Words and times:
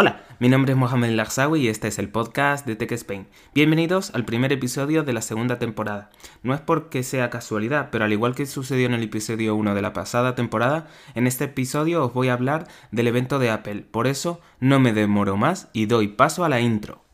Hola, 0.00 0.22
mi 0.38 0.48
nombre 0.48 0.74
es 0.74 0.78
Mohamed 0.78 1.10
Larzawi 1.10 1.62
y 1.62 1.66
este 1.66 1.88
es 1.88 1.98
el 1.98 2.08
podcast 2.08 2.64
de 2.64 2.76
Tech 2.76 2.92
Spain. 2.92 3.26
Bienvenidos 3.52 4.14
al 4.14 4.24
primer 4.24 4.52
episodio 4.52 5.02
de 5.02 5.12
la 5.12 5.22
segunda 5.22 5.58
temporada. 5.58 6.10
No 6.44 6.54
es 6.54 6.60
porque 6.60 7.02
sea 7.02 7.30
casualidad, 7.30 7.88
pero 7.90 8.04
al 8.04 8.12
igual 8.12 8.36
que 8.36 8.46
sucedió 8.46 8.86
en 8.86 8.94
el 8.94 9.02
episodio 9.02 9.56
1 9.56 9.74
de 9.74 9.82
la 9.82 9.92
pasada 9.92 10.36
temporada, 10.36 10.86
en 11.16 11.26
este 11.26 11.46
episodio 11.46 12.04
os 12.04 12.14
voy 12.14 12.28
a 12.28 12.34
hablar 12.34 12.68
del 12.92 13.08
evento 13.08 13.40
de 13.40 13.50
Apple. 13.50 13.86
Por 13.90 14.06
eso 14.06 14.40
no 14.60 14.78
me 14.78 14.92
demoro 14.92 15.36
más 15.36 15.68
y 15.72 15.86
doy 15.86 16.06
paso 16.06 16.44
a 16.44 16.48
la 16.48 16.60
intro. 16.60 17.07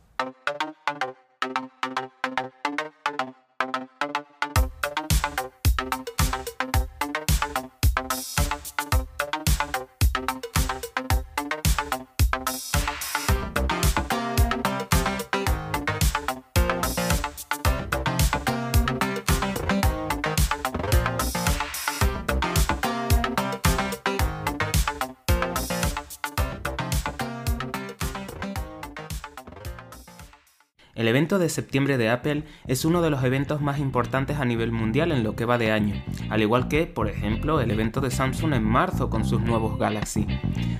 El 30.94 31.08
evento 31.08 31.40
de 31.40 31.48
septiembre 31.48 31.98
de 31.98 32.08
Apple 32.08 32.44
es 32.68 32.84
uno 32.84 33.02
de 33.02 33.10
los 33.10 33.24
eventos 33.24 33.60
más 33.60 33.80
importantes 33.80 34.38
a 34.38 34.44
nivel 34.44 34.70
mundial 34.70 35.10
en 35.10 35.24
lo 35.24 35.34
que 35.34 35.44
va 35.44 35.58
de 35.58 35.72
año, 35.72 36.00
al 36.30 36.40
igual 36.40 36.68
que, 36.68 36.86
por 36.86 37.08
ejemplo, 37.08 37.60
el 37.60 37.72
evento 37.72 38.00
de 38.00 38.12
Samsung 38.12 38.54
en 38.54 38.62
marzo 38.62 39.10
con 39.10 39.24
sus 39.24 39.40
nuevos 39.40 39.76
Galaxy. 39.76 40.26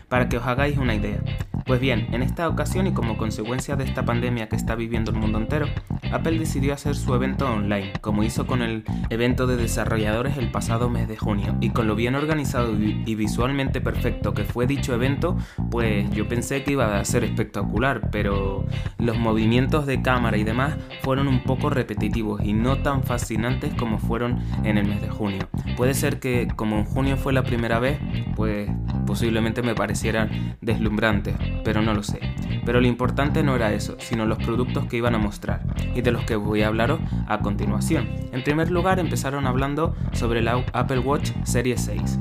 Para 0.08 0.28
que 0.28 0.36
os 0.36 0.46
hagáis 0.46 0.78
una 0.78 0.94
idea, 0.94 1.18
pues 1.66 1.80
bien, 1.80 2.06
en 2.12 2.22
esta 2.22 2.48
ocasión 2.48 2.86
y 2.86 2.92
como 2.92 3.16
consecuencia 3.16 3.74
de 3.74 3.84
esta 3.84 4.04
pandemia 4.04 4.48
que 4.48 4.54
está 4.56 4.76
viviendo 4.76 5.10
el 5.10 5.16
mundo 5.16 5.38
entero, 5.38 5.66
Apple 6.14 6.38
decidió 6.38 6.74
hacer 6.74 6.94
su 6.94 7.12
evento 7.14 7.50
online, 7.50 7.92
como 8.00 8.22
hizo 8.22 8.46
con 8.46 8.62
el 8.62 8.84
evento 9.10 9.48
de 9.48 9.56
desarrolladores 9.56 10.36
el 10.36 10.50
pasado 10.50 10.88
mes 10.88 11.08
de 11.08 11.16
junio, 11.16 11.56
y 11.60 11.70
con 11.70 11.88
lo 11.88 11.96
bien 11.96 12.14
organizado 12.14 12.72
y 12.78 13.14
visualmente 13.16 13.80
perfecto 13.80 14.32
que 14.32 14.44
fue 14.44 14.66
dicho 14.66 14.94
evento, 14.94 15.36
pues 15.70 16.08
yo 16.12 16.28
pensé 16.28 16.62
que 16.62 16.72
iba 16.72 16.98
a 16.98 17.04
ser 17.04 17.24
espectacular, 17.24 18.10
pero 18.12 18.64
los 18.98 19.18
movimientos 19.18 19.86
de 19.86 20.02
cámara 20.02 20.36
y 20.36 20.44
demás 20.44 20.76
fueron 21.02 21.26
un 21.26 21.42
poco 21.42 21.68
repetitivos 21.68 22.42
y 22.44 22.52
no 22.52 22.78
tan 22.78 23.02
fascinantes 23.02 23.74
como 23.74 23.98
fueron 23.98 24.38
en 24.62 24.78
el 24.78 24.86
mes 24.86 25.00
de 25.00 25.08
junio. 25.08 25.48
Puede 25.76 25.94
ser 25.94 26.20
que 26.20 26.46
como 26.54 26.78
en 26.78 26.84
junio 26.84 27.16
fue 27.16 27.32
la 27.32 27.42
primera 27.42 27.80
vez, 27.80 27.98
pues 28.36 28.70
posiblemente 29.14 29.62
me 29.62 29.76
parecieran 29.76 30.56
deslumbrantes, 30.60 31.36
pero 31.62 31.82
no 31.82 31.94
lo 31.94 32.02
sé. 32.02 32.18
Pero 32.66 32.80
lo 32.80 32.88
importante 32.88 33.44
no 33.44 33.54
era 33.54 33.72
eso, 33.72 33.94
sino 34.00 34.26
los 34.26 34.38
productos 34.38 34.86
que 34.86 34.96
iban 34.96 35.14
a 35.14 35.18
mostrar, 35.18 35.62
y 35.94 36.00
de 36.00 36.10
los 36.10 36.24
que 36.24 36.34
voy 36.34 36.62
a 36.62 36.66
hablaros 36.66 36.98
a 37.28 37.38
continuación. 37.38 38.08
En 38.32 38.42
primer 38.42 38.72
lugar 38.72 38.98
empezaron 38.98 39.46
hablando 39.46 39.94
sobre 40.14 40.42
la 40.42 40.64
Apple 40.72 40.98
Watch 40.98 41.30
Series 41.44 41.82
6. 41.82 42.18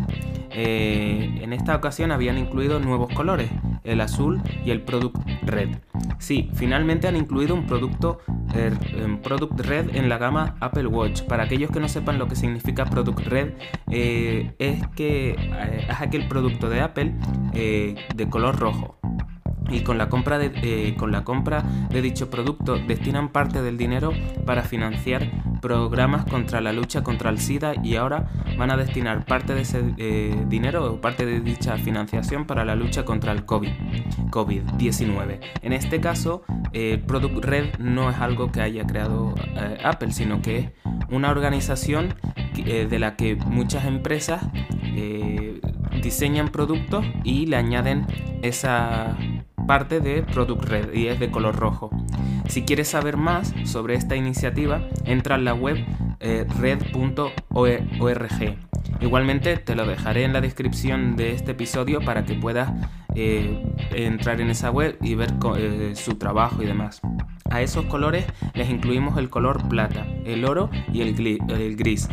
Eh, 0.52 1.40
en 1.42 1.52
esta 1.52 1.76
ocasión 1.76 2.12
habían 2.12 2.38
incluido 2.38 2.80
nuevos 2.80 3.12
colores, 3.12 3.50
el 3.84 4.02
azul 4.02 4.42
y 4.66 4.72
el 4.72 4.82
Product 4.82 5.18
Red. 5.44 5.70
Sí, 6.20 6.50
finalmente 6.54 7.08
han 7.08 7.16
incluido 7.16 7.54
un 7.56 7.66
producto 7.66 8.20
er, 8.56 8.78
Product 9.22 9.60
Red 9.60 9.96
en 9.96 10.10
la 10.10 10.18
gama 10.18 10.56
Apple 10.60 10.88
Watch. 10.88 11.24
Para 11.24 11.44
aquellos 11.44 11.72
que 11.72 11.80
no 11.80 11.90
sepan 11.90 12.20
lo 12.20 12.28
que 12.28 12.36
significa 12.36 12.86
Product 12.86 13.20
Red, 13.28 13.54
eh, 13.90 14.54
es 14.60 14.88
que 14.96 15.32
eh, 15.32 15.88
es 15.90 16.02
aquel 16.02 16.28
producto 16.28 16.70
de 16.70 16.82
Apple 16.82 17.16
de 17.54 18.30
color 18.30 18.58
rojo 18.58 19.03
y 19.70 19.82
con 19.82 19.98
la, 19.98 20.10
compra 20.10 20.38
de, 20.38 20.52
eh, 20.62 20.96
con 20.98 21.12
la 21.12 21.24
compra 21.24 21.64
de 21.90 22.02
dicho 22.02 22.30
producto 22.30 22.78
destinan 22.78 23.30
parte 23.30 23.62
del 23.62 23.78
dinero 23.78 24.12
para 24.46 24.64
financiar 24.64 25.30
programas 25.62 26.26
contra 26.26 26.62
la 26.62 26.74
lucha 26.74 27.04
contra 27.04 27.30
el 27.30 27.40
SIDA 27.40 27.74
y 27.84 27.96
ahora 27.96 28.30
van 28.58 28.72
a 28.72 28.78
destinar 28.78 29.26
parte 29.26 29.54
de 29.54 29.62
ese 29.62 29.84
eh, 29.98 30.46
dinero 30.48 30.94
o 30.94 31.02
parte 31.02 31.26
de 31.26 31.40
dicha 31.40 31.78
financiación 31.78 32.46
para 32.46 32.66
la 32.66 32.76
lucha 32.76 33.06
contra 33.06 33.32
el 33.32 33.46
COVID, 33.46 33.70
COVID-19. 34.30 35.40
En 35.62 35.74
este 35.74 36.02
caso, 36.02 36.44
el 36.74 37.00
Product 37.02 37.44
Red 37.46 37.78
no 37.80 38.10
es 38.10 38.18
algo 38.18 38.52
que 38.52 38.62
haya 38.62 38.86
creado 38.86 39.34
eh, 39.56 39.78
Apple, 39.84 40.12
sino 40.12 40.42
que 40.42 40.58
es 40.58 40.70
una 41.10 41.32
organización 41.32 42.16
de 42.54 43.00
la 43.00 43.16
que 43.16 43.36
muchas 43.36 43.86
empresas 43.86 44.44
diseñan 46.04 46.50
productos 46.50 47.04
y 47.24 47.48
le 47.48 47.56
añaden 47.56 48.06
esa 48.44 49.18
parte 49.66 50.00
de 50.00 50.24
Product 50.24 50.64
Red 50.66 50.94
y 50.94 51.08
es 51.08 51.20
de 51.20 51.32
color 51.32 51.56
rojo. 51.56 51.90
Si 52.48 52.64
quieres 52.64 52.90
saber 52.90 53.18
más 53.18 53.54
sobre 53.66 53.96
esta 53.96 54.16
iniciativa, 54.16 54.82
entra 55.06 55.36
en 55.36 55.46
la 55.46 55.54
web 55.54 55.78
eh, 56.20 56.46
red.org. 56.60 57.34
Igualmente 59.02 59.58
te 59.58 59.76
lo 59.76 59.86
dejaré 59.86 60.24
en 60.24 60.34
la 60.34 60.42
descripción 60.42 61.16
de 61.16 61.34
este 61.34 61.52
episodio 61.52 62.02
para 62.02 62.26
que 62.26 62.36
puedas 62.36 62.72
eh, 63.16 63.66
entrar 63.92 64.42
en 64.42 64.50
esa 64.50 64.72
web 64.72 64.98
y 65.02 65.16
ver 65.16 65.34
eh, 65.58 65.94
su 65.96 66.16
trabajo 66.16 66.62
y 66.64 66.66
demás. 66.66 67.02
A 67.50 67.62
esos 67.62 67.86
colores 67.86 68.26
les 68.54 68.70
incluimos 68.70 69.18
el 69.18 69.30
color 69.30 69.68
plata, 69.68 70.06
el 70.26 70.46
oro 70.46 70.70
y 70.92 71.02
el, 71.02 71.14
gris. 71.76 72.10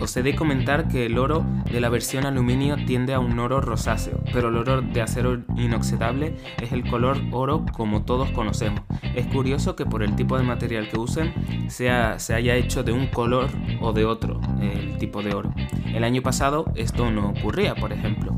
Os 0.00 0.16
he 0.16 0.22
de 0.22 0.34
comentar 0.34 0.88
que 0.88 1.06
el 1.06 1.18
oro 1.18 1.44
de 1.70 1.80
la 1.80 1.88
versión 1.88 2.26
aluminio 2.26 2.76
tiende 2.86 3.14
a 3.14 3.20
un 3.20 3.38
oro 3.38 3.60
rosáceo, 3.60 4.22
pero 4.32 4.48
el 4.48 4.56
oro 4.56 4.82
de 4.82 5.00
acero 5.00 5.42
inoxidable 5.56 6.36
es 6.60 6.72
el 6.72 6.88
color 6.88 7.18
oro 7.30 7.64
como 7.72 8.04
todos 8.04 8.30
conocemos. 8.30 8.82
Es 9.14 9.26
curioso 9.26 9.76
que 9.76 9.86
por 9.86 10.02
el 10.02 10.14
tipo 10.14 10.36
de 10.36 10.44
material 10.44 10.88
que 10.88 10.98
usen 10.98 11.32
sea, 11.70 12.18
se 12.18 12.34
haya 12.34 12.56
hecho 12.56 12.82
de 12.82 12.92
un 12.92 13.06
color 13.06 13.48
o 13.80 13.92
de 13.92 14.04
otro 14.04 14.40
el 14.60 14.98
tipo 14.98 15.22
de 15.22 15.34
oro. 15.34 15.54
El 15.86 16.04
año 16.04 16.22
pasado 16.22 16.70
esto 16.74 17.10
no 17.10 17.30
ocurría, 17.30 17.74
por 17.74 17.92
ejemplo. 17.92 18.36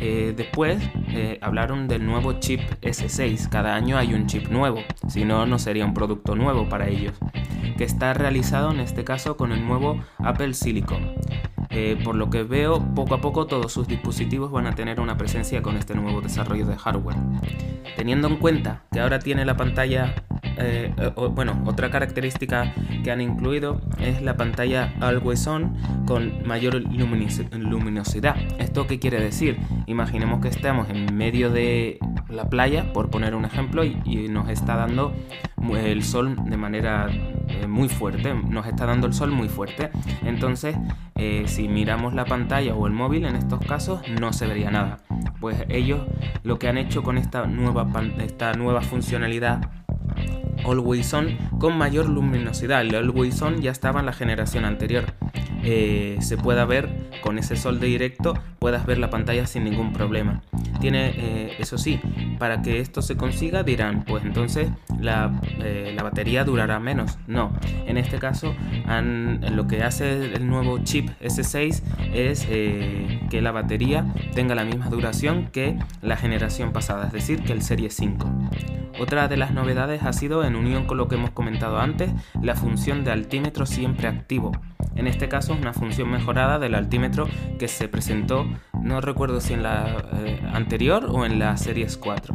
Eh, 0.00 0.32
después 0.36 0.78
eh, 1.08 1.38
hablaron 1.40 1.88
del 1.88 2.06
nuevo 2.06 2.34
chip 2.34 2.60
S6. 2.82 3.48
Cada 3.48 3.74
año 3.74 3.98
hay 3.98 4.14
un 4.14 4.26
chip 4.26 4.48
nuevo, 4.48 4.80
si 5.08 5.24
no, 5.24 5.46
no 5.46 5.58
sería 5.58 5.84
un 5.84 5.94
producto 5.94 6.34
nuevo 6.34 6.68
para 6.68 6.88
ellos. 6.88 7.14
Que 7.76 7.84
está 7.84 8.14
realizado 8.14 8.70
en 8.72 8.80
este 8.80 9.04
caso 9.04 9.36
con 9.36 9.52
el 9.52 9.66
nuevo 9.66 10.00
Apple 10.18 10.54
Silicon. 10.54 11.14
Eh, 11.70 12.00
por 12.02 12.14
lo 12.14 12.30
que 12.30 12.42
veo, 12.42 12.80
poco 12.94 13.14
a 13.14 13.20
poco 13.20 13.46
todos 13.46 13.72
sus 13.72 13.86
dispositivos 13.86 14.50
van 14.50 14.66
a 14.66 14.74
tener 14.74 15.00
una 15.00 15.16
presencia 15.16 15.62
con 15.62 15.76
este 15.76 15.94
nuevo 15.94 16.20
desarrollo 16.20 16.66
de 16.66 16.76
hardware. 16.76 17.16
Teniendo 17.96 18.28
en 18.28 18.36
cuenta 18.36 18.82
que 18.90 19.00
ahora 19.00 19.18
tiene 19.18 19.44
la 19.44 19.56
pantalla 19.56 20.14
eh, 20.58 20.92
bueno, 21.32 21.62
otra 21.66 21.90
característica 21.90 22.72
que 23.04 23.10
han 23.10 23.20
incluido 23.20 23.80
es 24.00 24.22
la 24.22 24.36
pantalla 24.36 24.92
Always 25.00 25.46
On 25.46 25.76
con 26.06 26.46
mayor 26.46 26.74
luminosidad. 26.74 28.36
¿Esto 28.58 28.86
qué 28.86 28.98
quiere 28.98 29.20
decir? 29.20 29.58
Imaginemos 29.86 30.40
que 30.40 30.48
estamos 30.48 30.88
en 30.90 31.14
medio 31.16 31.50
de 31.50 31.98
la 32.28 32.48
playa, 32.48 32.92
por 32.92 33.10
poner 33.10 33.34
un 33.34 33.44
ejemplo, 33.44 33.84
y, 33.84 34.28
nos 34.28 34.48
está 34.50 34.76
dando 34.76 35.14
el 35.74 36.02
sol 36.02 36.36
de 36.44 36.56
manera 36.56 37.08
eh, 37.10 37.66
muy 37.66 37.88
fuerte, 37.88 38.34
nos 38.34 38.66
está 38.66 38.86
dando 38.86 39.06
el 39.06 39.14
sol 39.14 39.30
muy 39.30 39.48
fuerte. 39.48 39.90
Entonces, 40.22 40.76
eh, 41.14 41.44
si 41.46 41.68
miramos 41.68 42.14
la 42.14 42.24
pantalla 42.24 42.74
o 42.74 42.86
el 42.86 42.92
móvil, 42.92 43.24
en 43.24 43.36
estos 43.36 43.60
casos 43.60 44.02
no 44.20 44.32
se 44.32 44.46
vería 44.46 44.70
nada. 44.70 44.98
Pues 45.40 45.64
ellos 45.68 46.00
lo 46.42 46.58
que 46.58 46.68
han 46.68 46.78
hecho 46.78 47.02
con 47.02 47.16
esta 47.16 47.46
nueva, 47.46 47.86
esta 48.18 48.52
nueva 48.54 48.82
funcionalidad 48.82 49.77
Always 50.64 51.12
On 51.14 51.36
con 51.58 51.76
mayor 51.76 52.08
luminosidad. 52.08 52.82
El 52.82 52.94
Always 52.94 53.40
On 53.42 53.60
ya 53.60 53.70
estaba 53.70 54.00
en 54.00 54.06
la 54.06 54.12
generación 54.12 54.64
anterior. 54.64 55.04
Eh, 55.62 56.18
se 56.20 56.36
pueda 56.36 56.64
ver 56.64 56.88
con 57.20 57.38
ese 57.38 57.56
sol 57.56 57.80
de 57.80 57.86
directo, 57.86 58.34
puedas 58.58 58.86
ver 58.86 58.98
la 58.98 59.10
pantalla 59.10 59.46
sin 59.46 59.64
ningún 59.64 59.92
problema. 59.92 60.42
Tiene, 60.80 61.12
eh, 61.16 61.56
eso 61.58 61.78
sí, 61.78 62.00
para 62.38 62.62
que 62.62 62.80
esto 62.80 63.02
se 63.02 63.16
consiga 63.16 63.62
dirán, 63.62 64.04
pues 64.04 64.24
entonces 64.24 64.68
la, 65.00 65.40
eh, 65.60 65.92
la 65.94 66.02
batería 66.02 66.44
durará 66.44 66.78
menos. 66.78 67.18
No, 67.26 67.52
en 67.86 67.96
este 67.96 68.18
caso 68.18 68.54
lo 69.50 69.66
que 69.66 69.82
hace 69.82 70.34
el 70.34 70.48
nuevo 70.48 70.78
chip 70.78 71.10
S6 71.20 71.82
es 72.12 72.46
que 72.46 73.40
la 73.42 73.52
batería 73.52 74.06
tenga 74.34 74.54
la 74.54 74.64
misma 74.64 74.88
duración 74.88 75.48
que 75.52 75.78
la 76.02 76.16
generación 76.16 76.72
pasada, 76.72 77.06
es 77.06 77.12
decir, 77.12 77.42
que 77.42 77.52
el 77.52 77.62
Serie 77.62 77.90
5. 77.90 78.28
Otra 78.98 79.28
de 79.28 79.36
las 79.36 79.52
novedades 79.52 80.02
ha 80.02 80.12
sido, 80.12 80.44
en 80.44 80.56
unión 80.56 80.86
con 80.86 80.96
lo 80.96 81.08
que 81.08 81.14
hemos 81.14 81.30
comentado 81.30 81.78
antes, 81.78 82.10
la 82.42 82.56
función 82.56 83.04
de 83.04 83.12
altímetro 83.12 83.64
siempre 83.64 84.08
activo. 84.08 84.52
En 84.98 85.06
este 85.06 85.28
caso 85.28 85.54
es 85.54 85.60
una 85.60 85.72
función 85.72 86.10
mejorada 86.10 86.58
del 86.58 86.74
altímetro 86.74 87.28
que 87.58 87.68
se 87.68 87.88
presentó, 87.88 88.46
no 88.82 89.00
recuerdo 89.00 89.40
si 89.40 89.54
en 89.54 89.62
la 89.62 90.04
eh, 90.24 90.40
anterior 90.52 91.06
o 91.08 91.24
en 91.24 91.38
la 91.38 91.56
Series 91.56 91.96
4. 91.96 92.34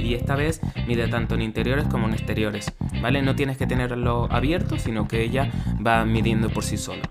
y 0.00 0.14
esta 0.14 0.34
vez 0.36 0.60
mide 0.86 1.06
tanto 1.08 1.34
en 1.34 1.42
interiores 1.42 1.86
como 1.86 2.06
en 2.08 2.14
exteriores, 2.14 2.72
¿vale? 3.00 3.22
No 3.22 3.36
tienes 3.36 3.58
que 3.58 3.66
tenerlo 3.66 4.26
abierto, 4.30 4.78
sino 4.78 5.06
que 5.06 5.22
ella 5.22 5.50
va 5.86 6.04
midiendo 6.06 6.48
por 6.48 6.64
sí 6.64 6.76
sola. 6.78 7.02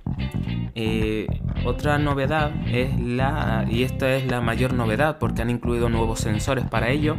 Eh, 0.74 1.28
Otra 1.64 2.00
novedad 2.00 2.52
es 2.68 3.00
la, 3.00 3.68
y 3.70 3.84
esta 3.84 4.16
es 4.16 4.26
la 4.26 4.42
mayor 4.42 4.74
novedad 4.74 5.20
porque 5.20 5.44
han 5.44 5.52
incluido 5.52 5.90
nuevos 5.90 6.20
sensores 6.22 6.66
para 6.66 6.90
ello, 6.90 7.18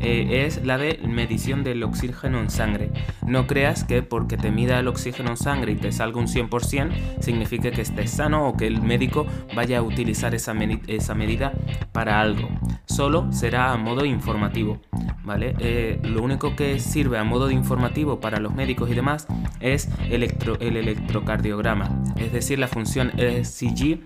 eh, 0.00 0.44
es 0.46 0.64
la 0.64 0.78
de 0.78 1.00
medición 1.06 1.64
del 1.64 1.82
oxígeno 1.82 2.40
en 2.40 2.50
sangre. 2.50 2.90
No 3.26 3.46
creas 3.46 3.84
que 3.84 4.02
porque 4.02 4.36
te 4.36 4.50
mida 4.50 4.78
el 4.78 4.88
oxígeno 4.88 5.30
en 5.30 5.36
sangre 5.36 5.72
y 5.72 5.76
te 5.76 5.92
salga 5.92 6.18
un 6.18 6.26
100% 6.26 7.20
signifique 7.20 7.70
que 7.70 7.82
estés 7.82 8.10
sano 8.10 8.48
o 8.48 8.56
que 8.56 8.66
el 8.66 8.82
médico 8.82 9.26
vaya 9.54 9.78
a 9.78 9.82
utilizar 9.82 10.34
esa, 10.34 10.54
medida 10.54 11.52
para 11.92 12.20
algo. 12.20 12.48
Solo 12.86 13.32
será 13.32 13.72
a 13.72 13.76
modo 13.76 14.04
informativo. 14.04 14.80
¿vale? 15.24 15.54
Eh, 15.58 15.98
lo 16.04 16.22
único 16.22 16.54
que 16.54 16.78
sirve 16.78 17.18
a 17.18 17.24
modo 17.24 17.48
de 17.48 17.54
informativo 17.54 18.20
para 18.20 18.38
los 18.38 18.54
médicos 18.54 18.90
y 18.90 18.94
demás 18.94 19.26
es 19.60 19.88
el 20.08 20.22
electrocardiograma, 20.22 21.90
es 22.16 22.32
decir, 22.32 22.60
la 22.60 22.68
función 22.68 23.12
ECG 23.18 24.00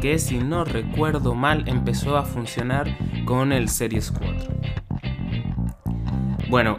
que 0.00 0.18
si 0.18 0.38
no 0.38 0.64
recuerdo 0.64 1.34
mal 1.34 1.64
empezó 1.66 2.16
a 2.16 2.24
funcionar 2.24 2.96
con 3.24 3.52
el 3.52 3.68
Series 3.68 4.10
4. 4.10 4.85
Bueno, 6.48 6.78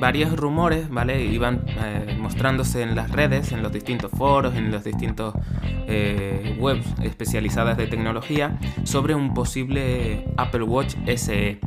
varios 0.00 0.36
rumores, 0.36 0.88
¿vale? 0.90 1.24
Iban 1.24 1.64
eh, 1.66 2.16
mostrándose 2.18 2.82
en 2.82 2.96
las 2.96 3.10
redes, 3.12 3.52
en 3.52 3.62
los 3.62 3.72
distintos 3.72 4.10
foros, 4.10 4.56
en 4.56 4.72
los 4.72 4.82
distintos 4.82 5.34
eh, 5.86 6.56
webs 6.58 6.86
especializadas 7.02 7.76
de 7.76 7.86
tecnología 7.86 8.58
sobre 8.82 9.14
un 9.14 9.32
posible 9.32 10.26
Apple 10.36 10.64
Watch 10.64 10.96
SE 11.16 11.60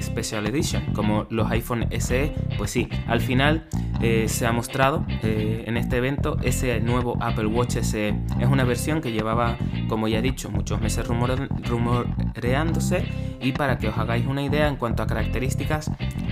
Special 0.00 0.46
Edition, 0.46 0.92
como 0.94 1.26
los 1.28 1.50
iPhone 1.50 1.86
SE. 1.98 2.34
Pues 2.56 2.70
sí, 2.70 2.88
al 3.06 3.20
final 3.20 3.68
eh, 4.00 4.24
se 4.28 4.46
ha 4.46 4.52
mostrado 4.52 5.04
en 5.22 5.76
este 5.76 5.96
evento 5.96 6.38
ese 6.42 6.80
nuevo 6.80 7.18
Apple 7.20 7.46
Watch 7.46 7.76
SE. 7.82 8.14
Es 8.40 8.48
una 8.48 8.64
versión 8.64 9.02
que 9.02 9.12
llevaba, 9.12 9.58
como 9.88 10.08
ya 10.08 10.20
he 10.20 10.22
dicho, 10.22 10.50
muchos 10.50 10.80
meses 10.80 11.06
rumoreándose 11.06 13.04
y 13.40 13.52
para 13.52 13.78
que 13.78 13.88
os 13.88 13.98
hagáis 13.98 14.26
una 14.26 14.42
idea 14.42 14.68
en 14.68 14.76
cuanto 14.76 15.02
a 15.02 15.06
características, 15.06 15.90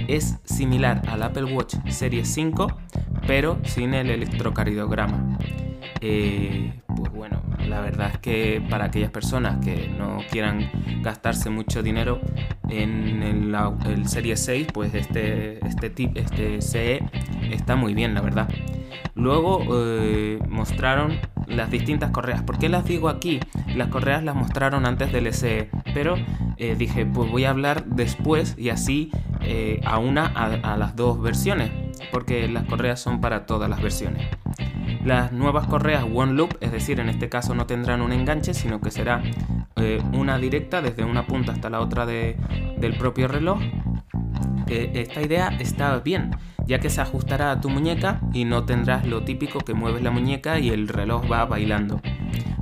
es 0.08 0.38
similar 0.44 1.03
al 1.08 1.23
Apple 1.23 1.44
Watch 1.44 1.76
Series 1.88 2.29
5, 2.29 2.69
pero 3.26 3.58
sin 3.64 3.94
el 3.94 4.11
electrocardiograma. 4.11 5.38
Eh, 6.00 6.73
pues 6.94 7.12
bueno, 7.12 7.43
la 7.67 7.81
verdad 7.81 8.11
es 8.12 8.19
que 8.19 8.62
para 8.69 8.87
aquellas 8.87 9.11
personas 9.11 9.64
que 9.64 9.88
no 9.88 10.19
quieran 10.31 10.70
gastarse 11.03 11.50
mucho 11.50 11.82
dinero 11.82 12.20
en 12.69 13.23
el, 13.23 14.08
Series 14.08 14.44
6, 14.44 14.69
pues 14.73 14.94
este, 14.94 15.64
este, 15.67 15.91
tip, 15.91 16.17
este 16.17 16.61
CE 16.61 17.00
está 17.50 17.76
muy 17.76 17.94
bien, 17.94 18.14
la 18.14 18.20
verdad. 18.20 18.49
Luego 19.14 19.64
eh, 19.73 20.38
mostraron 20.49 21.19
las 21.46 21.70
distintas 21.70 22.10
correas. 22.10 22.43
¿Por 22.43 22.58
qué 22.58 22.69
las 22.69 22.84
digo 22.84 23.08
aquí? 23.08 23.40
Las 23.75 23.88
correas 23.88 24.22
las 24.22 24.34
mostraron 24.34 24.87
antes 24.87 25.12
del 25.12 25.32
SE, 25.32 25.70
pero 25.94 26.16
eh, 26.56 26.75
dije, 26.76 27.06
pues 27.06 27.31
voy 27.31 27.44
a 27.44 27.50
hablar 27.50 27.84
después 27.84 28.54
y 28.58 28.70
así 28.70 29.10
eh, 29.43 29.81
a 29.84 29.98
una 29.98 30.26
a, 30.26 30.76
las 30.76 30.96
dos 30.96 31.20
versiones, 31.20 31.70
porque 32.10 32.48
las 32.48 32.64
correas 32.64 33.00
son 33.00 33.20
para 33.20 33.46
todas 33.46 33.69
las 33.69 33.82
versiones. 33.82 34.26
Las 35.04 35.32
nuevas 35.32 35.66
correas 35.66 36.04
One 36.12 36.32
Loop, 36.32 36.56
es 36.60 36.72
decir, 36.72 36.98
en 36.98 37.08
este 37.08 37.28
caso 37.28 37.54
no 37.54 37.66
tendrán 37.66 38.00
un 38.00 38.12
enganche, 38.12 38.54
sino 38.54 38.81
que 38.81 38.90
será 38.90 39.22
eh, 39.76 40.02
una 40.12 40.38
directa 40.38 40.82
desde 40.82 41.04
una 41.04 41.26
punta 41.26 41.52
hasta 41.52 41.70
la 41.70 41.81
otra 41.81 42.06
del 42.06 42.96
propio 42.98 43.28
reloj. 43.28 43.60
Esta 44.66 45.22
idea 45.22 45.48
está 45.60 46.00
bien, 46.00 46.32
ya 46.67 46.79
que 46.81 46.91
se 46.91 47.01
ajustará 47.01 47.51
a 47.51 47.61
tu 47.61 47.69
muñeca 47.71 48.21
y 48.33 48.45
no 48.45 48.65
tendrás 48.65 49.07
lo 49.07 49.23
típico 49.25 49.61
que 49.61 49.75
mueves 49.75 50.03
la 50.03 50.11
muñeca 50.11 50.59
y 50.59 50.71
el 50.71 50.89
reloj 50.89 51.31
va 51.31 51.45
bailando. 51.45 52.01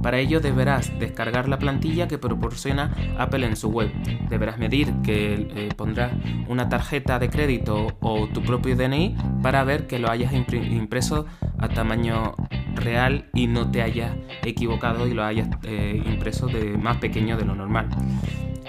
Para 0.04 0.18
ello 0.18 0.40
deberás 0.40 0.92
descargar 0.98 1.48
la 1.48 1.58
plantilla 1.58 2.06
que 2.06 2.18
proporciona 2.18 2.94
Apple 3.18 3.46
en 3.46 3.56
su 3.56 3.70
web. 3.70 3.90
Deberás 4.28 4.58
medir 4.58 4.92
que 5.02 5.48
eh, 5.54 5.68
pondrás 5.74 6.12
una 6.46 6.68
tarjeta 6.68 7.18
de 7.18 7.30
crédito 7.30 7.96
o 8.00 8.28
tu 8.28 8.42
propio 8.42 8.76
DNI 8.76 9.16
para 9.42 9.64
ver 9.64 9.86
que 9.86 9.98
lo 9.98 10.10
hayas 10.10 10.34
impreso 10.34 11.24
a 11.58 11.68
tamaño 11.68 12.34
real 12.74 13.30
y 13.32 13.46
no 13.46 13.70
te 13.70 13.80
hayas 13.80 14.14
equivocado 14.42 15.06
y 15.06 15.14
lo 15.14 15.24
hayas 15.24 15.48
eh, 15.62 16.02
impreso 16.04 16.48
de 16.48 16.76
más 16.76 16.98
pequeño 16.98 17.38
de 17.38 17.46
lo 17.46 17.54
normal. 17.54 17.88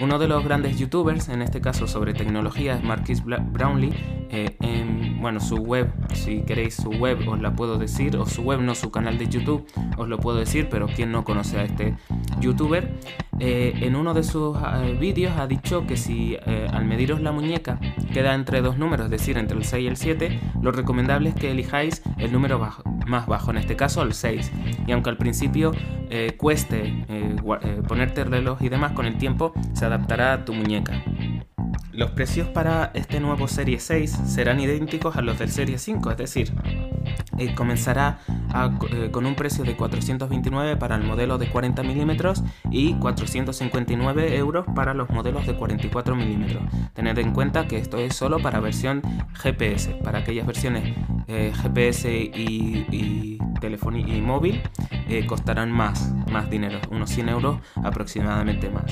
Uno 0.02 0.20
de 0.20 0.28
los 0.28 0.44
grandes 0.44 0.78
youtubers, 0.78 1.30
en 1.30 1.42
este 1.42 1.62
caso 1.62 1.88
sobre 1.88 2.14
tecnología, 2.14 2.76
es 2.76 2.84
Marquis 2.84 3.24
Brownlee. 3.24 3.94
Eh, 4.30 4.58
en 4.60 5.22
bueno, 5.22 5.40
su 5.40 5.56
web, 5.58 5.90
si 6.14 6.42
queréis 6.42 6.76
su 6.76 6.90
web 6.90 7.28
os 7.28 7.40
la 7.40 7.56
puedo 7.56 7.78
decir, 7.78 8.18
o 8.18 8.26
su 8.26 8.42
web 8.42 8.60
no 8.60 8.76
su 8.76 8.92
canal 8.92 9.18
de 9.18 9.28
YouTube, 9.28 9.66
os 9.98 10.10
lo 10.10 10.18
puedo 10.20 10.38
decir, 10.38 10.68
pero 10.70 10.88
quien 10.88 11.12
no 11.12 11.24
conoce 11.24 11.60
a 11.60 11.64
este 11.64 11.96
youtuber, 12.42 12.92
eh, 13.40 13.74
en 13.82 13.96
uno 13.96 14.14
de 14.14 14.24
sus 14.24 14.58
eh, 14.58 14.98
vídeos 15.00 15.38
ha 15.38 15.48
dicho 15.48 15.88
que 15.88 15.96
si 15.96 16.36
al 16.36 16.86
mediros 16.86 17.22
la 17.22 17.32
muñeca 17.32 17.80
queda 18.14 18.34
entre 18.34 18.62
dos 18.62 18.78
números, 18.78 19.06
es 19.06 19.12
decir, 19.12 19.38
entre 19.38 19.58
el 19.58 19.64
6 19.64 19.84
y 19.84 19.88
el 19.88 19.98
7, 19.98 20.40
lo 20.62 20.72
recomendable 20.72 21.30
es 21.30 21.36
que 21.36 21.52
elijáis 21.52 22.02
el 22.18 22.32
número 22.32 22.60
más 23.08 23.28
bajo, 23.28 23.52
en 23.52 23.58
este 23.58 23.76
caso 23.76 24.02
el 24.02 24.14
6. 24.14 24.52
Y 24.88 24.92
aunque 24.92 25.10
al 25.10 25.18
principio 25.18 25.72
cueste 26.38 27.06
ponerte 27.88 28.22
el 28.22 28.32
reloj 28.32 28.62
y 28.62 28.70
demás, 28.70 28.92
con 28.92 29.06
el 29.06 29.18
tiempo 29.18 29.54
se 29.74 29.85
adaptará 29.86 30.34
a 30.34 30.46
tu 30.46 30.54
muñeca. 30.54 31.04
Los 31.96 32.12
precios 32.12 32.50
para 32.50 32.92
este 32.94 33.22
nuevo 33.22 33.48
Serie 33.48 33.80
6 33.80 34.12
serán 34.26 34.60
idénticos 34.60 35.16
a 35.16 35.22
los 35.22 35.40
del 35.40 35.50
Serie 35.50 35.78
5, 35.78 36.12
es 36.12 36.18
decir, 36.18 36.54
eh, 37.38 37.56
comenzará 37.56 38.20
eh, 38.92 39.10
con 39.12 39.26
un 39.26 39.36
precio 39.36 39.64
de 39.64 39.78
429 39.78 40.76
para 40.76 40.98
el 40.98 41.04
modelo 41.04 41.38
de 41.38 41.50
40 41.50 41.84
milímetros 41.84 42.44
y 42.70 42.96
459 42.96 44.36
euros 44.36 44.66
para 44.76 44.94
los 44.94 45.10
modelos 45.10 45.48
de 45.48 45.56
44 45.56 46.18
milímetros. 46.18 46.64
Tened 46.94 47.18
en 47.18 47.32
cuenta 47.32 47.66
que 47.66 47.78
esto 47.78 47.98
es 47.98 48.14
solo 48.14 48.40
para 48.40 48.60
versión 48.60 49.02
GPS, 49.34 49.92
para 50.04 50.20
aquellas 50.20 50.46
versiones 50.46 50.98
eh, 51.28 51.54
GPS 51.62 52.12
y, 52.12 52.86
y, 52.92 53.40
y 53.40 54.22
móvil 54.22 54.62
costarán 55.28 55.72
más, 55.72 56.14
más 56.30 56.50
dinero, 56.50 56.80
unos 56.92 57.10
100 57.10 57.30
euros 57.30 57.60
aproximadamente 57.76 58.70
más. 58.70 58.84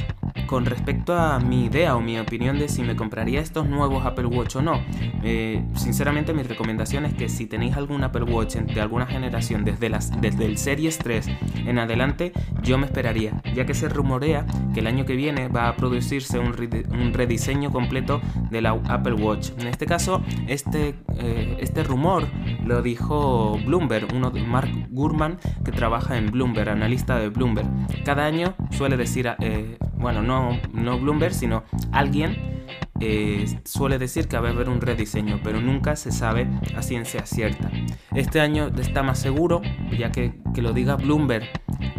Con 0.54 0.68
respecto 0.68 1.18
a 1.18 1.40
mi 1.40 1.66
idea 1.66 1.96
o 1.96 2.00
mi 2.00 2.20
opinión 2.20 2.60
de 2.60 2.70
si 2.70 2.84
me 2.84 2.96
compraría 2.96 3.42
estos 3.42 3.68
nuevos 3.68 4.06
Apple 4.06 4.28
Watch 4.28 4.58
o 4.58 4.62
no, 4.62 4.84
eh, 5.24 5.66
sinceramente 5.74 6.32
mi 6.32 6.44
recomendación 6.44 7.06
es 7.06 7.16
que 7.16 7.28
si 7.28 7.48
tenéis 7.48 7.76
algún 7.76 8.04
Apple 8.04 8.26
Watch 8.26 8.58
de 8.58 8.80
alguna 8.80 9.08
generación 9.08 9.66
desde, 9.66 9.88
el 9.88 10.58
Series 10.60 11.00
3 11.00 11.28
en 11.66 11.80
adelante, 11.80 12.34
yo 12.62 12.78
me 12.78 12.86
esperaría, 12.86 13.42
ya 13.56 13.66
que 13.66 13.74
se 13.74 13.90
rumorea 13.90 14.46
que 14.76 14.82
el 14.82 14.86
año 14.86 15.06
que 15.06 15.16
viene 15.16 15.48
va 15.48 15.70
a 15.70 15.76
producirse 15.76 16.38
un, 16.38 16.54
rediseño 16.54 17.72
completo 17.72 18.22
de 18.52 18.62
la 18.62 18.80
Apple 18.90 19.14
Watch. 19.14 19.50
En 19.58 19.66
este 19.66 19.88
caso, 19.88 20.22
este, 20.46 20.94
eh, 21.18 21.58
este 21.62 21.84
rumor 21.84 22.28
lo 22.64 22.84
dijo 22.84 23.58
Bloomberg, 23.66 24.14
uno 24.14 24.30
de 24.30 24.44
Mark 24.44 24.70
Gurman 24.92 25.40
que 25.66 25.72
trabaja 25.72 26.16
en 26.16 26.30
Bloomberg, 26.30 26.70
analista 26.70 27.18
de 27.18 27.30
Bloomberg. 27.30 27.68
Cada 28.06 28.28
año 28.28 28.54
suele 28.70 28.98
decir... 28.98 29.28
Eh, 29.40 29.80
bueno, 30.04 30.22
no, 30.22 30.60
no 30.74 31.00
Bloomberg, 31.00 31.34
sino 31.34 31.64
alguien 31.94 32.66
eh, 33.00 33.46
suele 33.64 33.98
decir 33.98 34.28
que 34.28 34.38
va 34.38 34.50
a 34.50 34.52
haber 34.52 34.68
un 34.68 34.82
rediseño, 34.82 35.40
pero 35.44 35.62
nunca 35.62 35.96
se 35.96 36.12
sabe 36.12 36.48
a 36.76 36.82
ciencia 36.82 37.26
cierta. 37.26 37.72
Este 38.14 38.42
año 38.42 38.68
está 38.78 39.02
más 39.02 39.18
seguro, 39.18 39.62
ya 39.98 40.12
que, 40.12 40.42
que 40.54 40.62
lo 40.62 40.74
diga 40.74 40.98
Bloomberg 40.98 41.46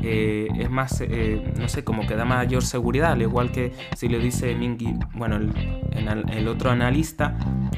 eh, 0.03 0.49
es 0.59 0.71
más, 0.71 1.01
eh, 1.01 1.53
no 1.59 1.69
sé, 1.69 1.85
como 1.85 2.07
que 2.07 2.17
da 2.17 2.25
mayor 2.25 2.65
seguridad, 2.65 3.13
al 3.13 3.23
igual 3.23 3.53
que 3.53 3.73
si 3.97 4.09
lo 4.09 4.19
dice 4.19 4.55
Mingy, 4.55 4.95
bueno, 5.15 5.37
el, 5.37 6.49
otro 6.49 6.71
analista 6.71 7.37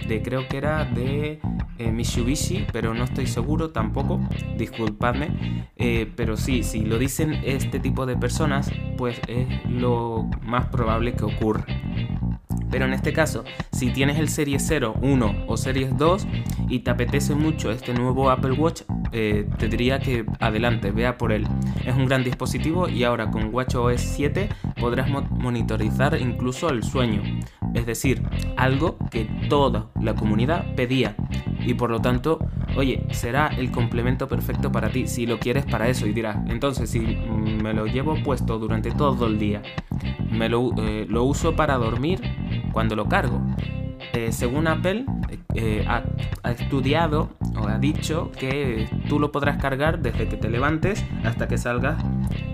de 0.08 0.22
creo 0.22 0.48
que 0.48 0.56
era 0.56 0.84
de 0.84 1.40
Mitsubishi, 1.78 2.66
pero 2.72 2.94
no 2.94 3.04
estoy 3.04 3.26
seguro 3.26 3.70
tampoco, 3.70 4.20
disculpadme, 4.56 5.66
pero 6.16 6.36
sí, 6.36 6.62
si 6.62 6.80
lo 6.84 6.98
dicen 6.98 7.40
este 7.44 7.78
tipo 7.78 8.06
de 8.06 8.16
personas, 8.16 8.70
pues 8.96 9.20
es 9.28 9.46
lo 9.70 10.28
más 10.42 10.66
probable 10.66 11.14
que 11.14 11.25
ocurra. 11.25 11.64
Pero 12.70 12.85
en 12.85 12.92
este 12.92 13.12
caso, 13.12 13.44
si 13.73 13.90
tienes 13.90 14.18
el 14.18 14.28
Series 14.28 14.64
0, 14.66 14.94
1 15.02 15.44
o 15.46 15.56
Series 15.56 15.96
2 15.96 16.26
y 16.68 16.80
te 16.80 16.90
apetece 16.90 17.35
mucho 17.35 17.70
este 17.70 17.94
nuevo 17.94 18.30
Apple 18.30 18.52
Watch, 18.52 18.82
eh, 19.12 19.49
te 19.58 19.68
diría 19.68 19.99
que 19.99 20.26
adelante, 20.40 20.90
vea 20.90 21.16
por 21.16 21.32
él. 21.32 21.46
Es 21.85 21.94
un 21.94 22.06
gran 22.06 22.25
dispositivo 22.25 22.88
y 22.88 23.04
ahora 23.04 23.30
con 23.30 23.54
WatchOS 23.54 24.00
7 24.00 24.49
podrás 24.80 25.08
monitorizar 25.08 26.18
incluso 26.20 26.68
el 26.70 26.82
sueño. 26.82 27.23
Es 27.76 27.85
decir, 27.85 28.23
algo 28.56 28.97
que 29.11 29.26
toda 29.50 29.90
la 30.00 30.14
comunidad 30.14 30.75
pedía. 30.75 31.14
Y 31.61 31.75
por 31.75 31.90
lo 31.90 32.00
tanto, 32.00 32.38
oye, 32.75 33.04
será 33.11 33.49
el 33.49 33.71
complemento 33.71 34.28
perfecto 34.28 34.73
para 34.73 34.88
ti 34.88 35.06
si 35.06 35.26
lo 35.26 35.38
quieres 35.38 35.66
para 35.66 35.87
eso. 35.88 36.06
Y 36.06 36.14
dirás, 36.14 36.38
entonces 36.49 36.88
si 36.88 37.00
me 37.00 37.75
lo 37.75 37.87
llevo 37.87 38.16
puesto 38.23 38.59
durante 38.59 38.90
todo 38.92 39.26
el 39.26 39.38
día, 39.38 39.62
me 40.30 40.49
lo, 40.49 40.71
eh, 40.78 41.04
lo 41.06 41.25
uso 41.25 41.54
para 41.54 41.76
dormir, 41.76 42.23
cuando 42.73 42.97
lo 42.97 43.09
cargo. 43.09 43.42
Eh, 44.12 44.32
según 44.32 44.66
Apple, 44.66 45.04
eh, 45.54 45.84
ha, 45.86 46.02
estudiado 46.50 47.30
o 47.60 47.66
ha 47.66 47.78
dicho 47.78 48.30
que 48.32 48.88
tú 49.08 49.18
lo 49.18 49.32
podrás 49.32 49.60
cargar 49.60 50.00
desde 50.00 50.28
que 50.28 50.36
te 50.36 50.48
levantes 50.48 51.04
hasta 51.24 51.48
que 51.48 51.58
salgas 51.58 52.02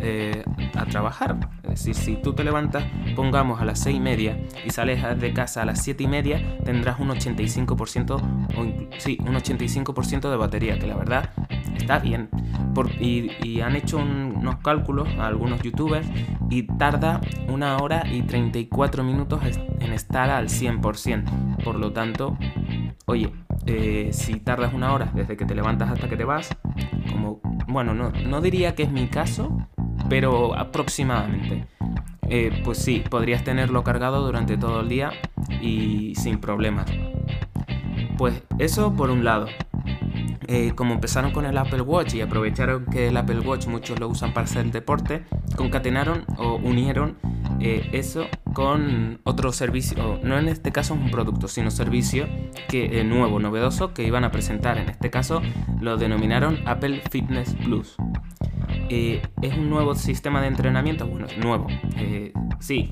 eh, 0.01 0.45
a 0.75 0.87
trabajar. 0.87 1.37
Es 1.65 1.85
decir, 1.85 1.95
si 1.95 2.17
tú 2.17 2.33
te 2.33 2.45
levantas, 2.45 2.85
pongamos 3.15 3.61
a 3.61 3.65
las 3.65 3.81
6 3.81 3.97
y 3.97 4.01
media 4.01 4.39
y 4.65 4.71
sales 4.71 5.03
de 5.19 5.33
casa 5.33 5.63
a 5.63 5.65
las 5.65 5.83
7 5.83 6.03
y 6.03 6.09
media, 6.09 6.59
tendrás 6.65 6.99
un 7.01 7.09
85%, 7.09 8.11
o 8.13 8.89
sí, 8.99 9.19
un 9.21 9.35
85% 9.35 10.31
de 10.31 10.37
batería, 10.37 10.79
que 10.79 10.87
la 10.87 10.97
verdad 10.97 11.31
está 11.77 11.99
bien. 11.99 12.29
y, 13.01 13.61
han 13.61 13.77
hecho 13.77 13.99
unos 14.43 14.57
cálculos 14.57 15.09
a 15.19 15.27
algunos 15.27 15.63
youtubers 15.63 16.07
y 16.51 16.65
tarda 16.65 17.21
una 17.49 17.79
hora 17.79 18.05
y 18.07 18.23
34 18.23 19.03
minutos 19.05 19.41
en 19.81 19.93
estar 19.93 20.31
al 20.31 20.49
100%. 20.49 21.63
Por 21.65 21.77
lo 21.77 21.93
tanto, 21.93 22.37
oye, 23.07 23.33
eh, 23.67 24.11
si 24.13 24.35
tardas 24.41 24.75
una 24.75 24.93
hora 24.93 25.11
desde 25.15 25.37
que 25.37 25.47
te 25.47 25.55
levantas 25.55 25.91
hasta 25.91 26.09
que 26.09 26.17
te 26.17 26.25
vas, 26.25 26.51
como, 27.11 27.41
bueno, 27.69 27.95
no, 27.95 28.11
no 28.11 28.41
diría 28.41 28.75
que 28.75 28.83
es 28.83 28.91
mi 28.91 29.09
caso, 29.09 29.57
pero 30.09 30.55
aproximadamente. 30.55 31.67
Eh, 32.29 32.63
pues 32.65 32.79
sí, 32.79 33.03
podrías 33.09 33.45
tenerlo 33.45 33.85
cargado 33.85 34.25
durante 34.25 34.57
todo 34.57 34.81
el 34.81 34.89
día 34.89 35.13
y 35.61 36.15
sin 36.17 36.39
problemas. 36.39 36.87
Pues 38.17 38.43
eso 38.59 38.95
por 38.95 39.11
un 39.11 39.25
lado. 39.25 39.47
Eh, 40.49 40.73
como 40.75 40.95
empezaron 40.95 41.31
con 41.33 41.47
el 41.47 41.57
Apple 41.57 41.83
Watch 41.83 42.15
y 42.15 42.21
aprovecharon 42.21 42.87
que 42.87 43.09
el 43.09 43.17
Apple 43.17 43.41
Watch 43.41 43.67
muchos 43.67 43.99
lo 44.01 44.09
usan 44.09 44.33
para 44.33 44.45
hacer 44.45 44.71
deporte, 44.71 45.25
concatenaron 45.57 46.25
o 46.37 46.57
unieron 46.57 47.17
eh, 47.61 47.91
eso 47.93 48.27
con 48.53 49.21
otro 49.25 49.53
servicio, 49.53 50.19
no 50.23 50.39
en 50.39 50.49
este 50.49 50.73
caso 50.73 50.95
un 50.95 51.11
producto, 51.11 51.49
sino 51.49 51.71
servicio 51.71 52.29
que 52.69 53.01
eh, 53.01 53.05
nuevo, 53.05 53.39
novedoso 53.39 53.95
que 53.95 54.05
iban 54.05 54.25
a 54.25 54.31
presentar. 54.31 54.79
En 54.79 54.89
este 54.89 55.11
caso 55.11 55.43
lo 55.81 55.97
denominaron 55.97 56.59
Apple 56.67 57.03
Fitness 57.11 57.55
Plus. 57.65 57.97
es 58.89 59.57
un 59.57 59.71
nuevo 59.71 59.95
sistema 59.95 60.41
de 60.41 60.49
entrenamiento, 60.49 61.07
bueno, 61.07 61.27
es 61.27 61.39
nuevo. 61.39 61.67
sí, 62.59 62.91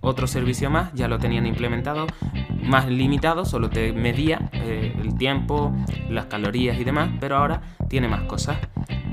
otro 0.00 0.26
servicio 0.26 0.70
más, 0.70 0.92
ya 0.94 1.06
lo 1.06 1.18
tenían 1.18 1.46
implementado, 1.46 2.06
más 2.62 2.88
limitado, 2.88 3.44
solo 3.44 3.70
te 3.70 3.92
medía 3.92 4.50
el 4.52 5.16
tiempo, 5.16 5.74
las 6.08 6.26
calorías 6.26 6.78
y 6.78 6.84
demás, 6.84 7.10
pero 7.20 7.36
ahora 7.36 7.62
tiene 7.88 8.08
más 8.08 8.22
cosas. 8.22 8.56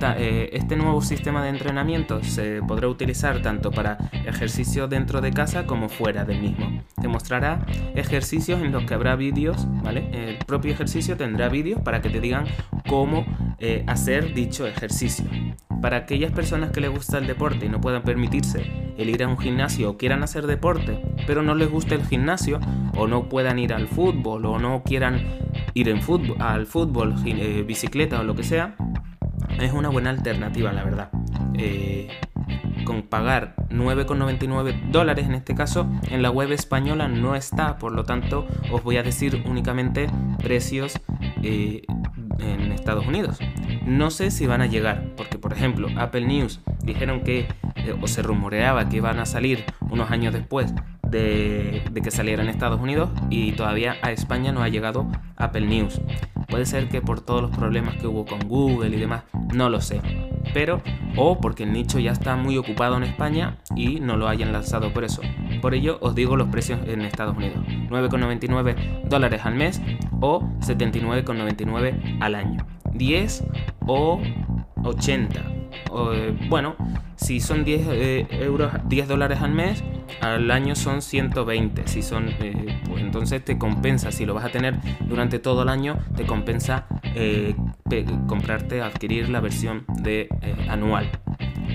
Eh, 0.01 0.51
este 0.53 0.77
nuevo 0.77 1.01
sistema 1.01 1.43
de 1.43 1.49
entrenamiento 1.49 2.23
se 2.23 2.61
podrá 2.61 2.87
utilizar 2.87 3.41
tanto 3.41 3.69
para 3.69 3.97
ejercicios 4.25 4.89
dentro 4.89 5.19
de 5.19 5.31
casa 5.31 5.65
como 5.65 5.89
fuera 5.89 6.23
del 6.23 6.39
mismo. 6.39 6.81
Te 7.01 7.09
mostrará 7.09 7.65
ejercicios 7.95 8.61
en 8.61 8.71
los 8.71 8.85
que 8.85 8.93
habrá 8.93 9.17
vídeos, 9.17 9.67
¿vale? 9.83 10.09
El 10.13 10.37
propio 10.45 10.71
ejercicio 10.71 11.17
tendrá 11.17 11.49
vídeos 11.49 11.81
para 11.81 12.01
que 12.01 12.09
te 12.09 12.21
digan 12.21 12.45
cómo 12.87 13.25
eh, 13.59 13.83
hacer 13.87 14.33
dicho 14.33 14.65
ejercicio. 14.65 15.25
Para 15.81 15.97
aquellas 15.97 16.31
personas 16.31 16.71
que 16.71 16.81
les 16.81 16.91
gusta 16.91 17.17
el 17.17 17.27
deporte 17.27 17.65
y 17.65 17.69
no 17.69 17.81
puedan 17.81 18.03
permitirse 18.03 18.93
el 18.97 19.09
ir 19.09 19.23
a 19.23 19.27
un 19.27 19.37
gimnasio 19.37 19.91
o 19.91 19.97
quieran 19.97 20.23
hacer 20.23 20.47
deporte, 20.47 21.01
pero 21.27 21.41
no 21.41 21.55
les 21.55 21.69
guste 21.69 21.95
el 21.95 22.05
gimnasio 22.05 22.59
o 22.95 23.07
no 23.07 23.27
puedan 23.27 23.59
ir 23.59 23.73
al 23.73 23.87
fútbol 23.87 24.45
o 24.45 24.59
no 24.59 24.83
quieran 24.83 25.21
ir 25.73 25.89
al 26.39 26.65
fútbol, 26.65 27.15
eh, 27.25 27.63
bicicleta 27.65 28.19
o 28.19 28.23
lo 28.23 28.35
que 28.35 28.43
sea, 28.43 28.75
es 29.59 29.73
una 29.73 29.89
buena 29.89 30.09
alternativa, 30.09 30.71
la 30.71 30.83
verdad. 30.83 31.09
Eh, 31.53 32.07
con 32.85 33.03
pagar 33.03 33.55
9,99 33.69 34.89
dólares 34.89 35.25
en 35.27 35.35
este 35.35 35.53
caso, 35.53 35.89
en 36.09 36.21
la 36.21 36.31
web 36.31 36.51
española 36.51 37.07
no 37.07 37.35
está, 37.35 37.77
por 37.77 37.91
lo 37.91 38.03
tanto 38.03 38.47
os 38.71 38.83
voy 38.83 38.97
a 38.97 39.03
decir 39.03 39.43
únicamente 39.47 40.09
precios 40.39 40.99
eh, 41.43 41.83
en 42.39 42.71
Estados 42.71 43.05
Unidos. 43.05 43.39
No 43.89 44.11
sé 44.11 44.29
si 44.29 44.45
van 44.45 44.61
a 44.61 44.67
llegar, 44.67 45.03
porque 45.17 45.39
por 45.39 45.51
ejemplo 45.51 45.87
Apple 45.97 46.21
News 46.21 46.61
dijeron 46.83 47.21
que, 47.21 47.47
eh, 47.75 47.95
o 47.99 48.07
se 48.07 48.21
rumoreaba 48.21 48.87
que 48.87 48.97
iban 48.97 49.17
a 49.17 49.25
salir 49.25 49.65
unos 49.89 50.11
años 50.11 50.31
después 50.31 50.75
de, 51.09 51.81
de, 51.91 52.01
que 52.01 52.11
saliera 52.11 52.43
en 52.43 52.49
Estados 52.49 52.79
Unidos 52.79 53.09
y 53.31 53.53
todavía 53.53 53.95
a 54.03 54.11
España 54.11 54.51
no 54.51 54.61
ha 54.61 54.69
llegado 54.69 55.07
Apple 55.37 55.65
News. 55.65 55.99
Puede 56.47 56.67
ser 56.67 56.87
que 56.87 57.01
por 57.01 57.21
todos 57.21 57.41
los 57.41 57.49
problemas 57.49 57.95
que 57.95 58.05
hubo 58.05 58.25
con 58.25 58.47
Google 58.47 58.95
y 58.95 58.99
demás, 58.99 59.23
no 59.55 59.71
lo 59.71 59.81
sé. 59.81 60.01
Pero, 60.53 60.83
o 61.15 61.41
porque 61.41 61.63
el 61.63 61.73
nicho 61.73 61.97
ya 61.97 62.11
está 62.11 62.35
muy 62.35 62.57
ocupado 62.57 62.95
en 62.95 63.03
España 63.03 63.57
y 63.75 63.99
no 63.99 64.17
lo 64.17 64.27
hayan 64.27 64.51
lanzado 64.51 64.93
por 64.93 65.03
eso. 65.03 65.23
Por 65.63 65.73
ello 65.73 65.97
os 66.01 66.13
digo 66.13 66.37
los 66.37 66.49
precios 66.49 66.79
en 66.85 67.01
Estados 67.01 67.35
Unidos. 67.35 67.65
9,99 67.89 69.07
dólares 69.09 69.41
al 69.45 69.55
mes 69.55 69.81
o 70.21 70.41
79,99 70.59 72.19
al 72.21 72.35
año. 72.35 72.67
10 72.99 73.45
o 73.87 74.21
80. 74.83 75.39
Eh, 75.39 76.37
bueno, 76.49 76.75
si 77.15 77.39
son 77.39 77.63
10 77.63 77.87
eh, 77.89 78.27
euros, 78.41 78.71
10 78.85 79.07
dólares 79.07 79.39
al 79.41 79.51
mes, 79.51 79.83
al 80.21 80.51
año 80.51 80.75
son 80.75 81.01
120. 81.01 81.87
Si 81.87 82.01
son, 82.01 82.27
eh, 82.39 82.79
pues 82.87 83.01
entonces 83.01 83.43
te 83.43 83.57
compensa, 83.57 84.11
si 84.11 84.25
lo 84.25 84.33
vas 84.33 84.45
a 84.45 84.49
tener 84.49 84.75
durante 85.07 85.39
todo 85.39 85.63
el 85.63 85.69
año, 85.69 85.97
te 86.15 86.25
compensa 86.25 86.85
comprarte, 88.27 88.81
adquirir 88.81 89.29
la 89.29 89.39
versión 89.39 89.85
de 90.01 90.29
anual. 90.69 91.09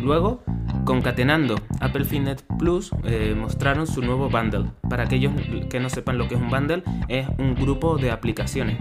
Luego, 0.00 0.42
concatenando 0.84 1.56
Apple 1.80 2.04
Fitness 2.04 2.44
Plus, 2.58 2.92
mostraron 3.36 3.86
su 3.86 4.02
nuevo 4.02 4.28
bundle. 4.28 4.70
Para 4.88 5.04
aquellos 5.04 5.32
que 5.70 5.80
no 5.80 5.88
sepan 5.88 6.18
lo 6.18 6.28
que 6.28 6.34
es 6.34 6.40
un 6.40 6.50
bundle, 6.50 6.82
es 7.08 7.26
un 7.38 7.54
grupo 7.54 7.96
de 7.96 8.10
aplicaciones 8.10 8.78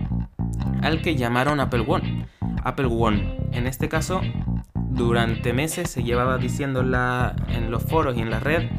al 0.81 1.01
que 1.01 1.15
llamaron 1.15 1.60
Apple 1.60 1.86
One. 1.88 2.27
Apple 2.63 2.88
One. 2.88 3.38
En 3.51 3.67
este 3.67 3.89
caso, 3.89 4.22
durante 4.75 5.53
meses 5.53 5.89
se 5.89 6.03
llevaba 6.03 6.38
diciendo 6.38 6.81
en 6.81 7.72
los 7.72 7.83
foros 7.83 8.17
y 8.17 8.22
en 8.22 8.29
la 8.29 8.39
red 8.39 8.69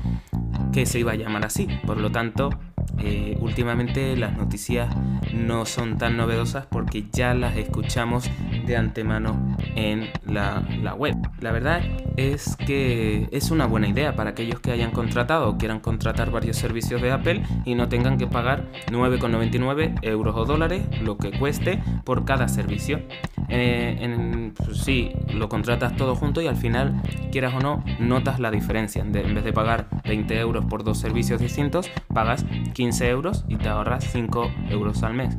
que 0.72 0.86
se 0.86 1.00
iba 1.00 1.12
a 1.12 1.16
llamar 1.16 1.44
así. 1.44 1.68
Por 1.86 1.98
lo 1.98 2.10
tanto, 2.10 2.50
eh, 2.98 3.36
últimamente 3.40 4.16
las 4.16 4.36
noticias 4.36 4.94
no 5.32 5.66
son 5.66 5.98
tan 5.98 6.16
novedosas 6.16 6.66
porque 6.66 7.06
ya 7.12 7.34
las 7.34 7.56
escuchamos 7.56 8.30
de 8.66 8.76
antemano 8.76 9.53
en 9.76 10.10
la, 10.26 10.94
web. 10.94 11.16
La 11.40 11.52
verdad 11.52 11.82
es 12.16 12.56
que 12.56 13.28
es 13.32 13.50
una 13.50 13.66
buena 13.66 13.88
idea 13.88 14.14
para 14.14 14.30
aquellos 14.30 14.60
que 14.60 14.70
hayan 14.70 14.90
contratado 14.90 15.48
o 15.48 15.58
quieran 15.58 15.80
contratar 15.80 16.30
varios 16.30 16.56
servicios 16.56 17.02
de 17.02 17.10
Apple 17.10 17.42
y 17.64 17.74
no 17.74 17.88
tengan 17.88 18.18
que 18.18 18.26
pagar 18.26 18.64
9,99 18.88 19.98
euros 20.02 20.36
o 20.36 20.44
dólares, 20.44 20.82
lo 21.02 21.16
que 21.16 21.32
cueste 21.32 21.82
por 22.04 22.24
cada 22.24 22.48
servicio. 22.48 23.02
Eh, 23.48 24.52
pues 24.56 24.78
sí, 24.78 25.12
lo 25.32 25.48
contratas 25.48 25.96
todo 25.96 26.14
junto 26.14 26.40
y 26.40 26.46
al 26.46 26.56
final, 26.56 27.02
quieras 27.32 27.54
o 27.54 27.60
no, 27.60 27.84
notas 27.98 28.40
la 28.40 28.50
diferencia. 28.50 29.02
en 29.02 29.12
vez 29.12 29.44
de 29.44 29.52
pagar 29.52 29.88
20 30.04 30.38
euros 30.38 30.64
por 30.66 30.84
dos 30.84 30.98
servicios 30.98 31.40
distintos, 31.40 31.90
pagas 32.12 32.44
15 32.74 33.08
euros 33.08 33.44
y 33.48 33.56
te 33.56 33.68
ahorras 33.68 34.04
5 34.12 34.50
euros 34.70 35.02
al 35.02 35.14
mes. 35.14 35.36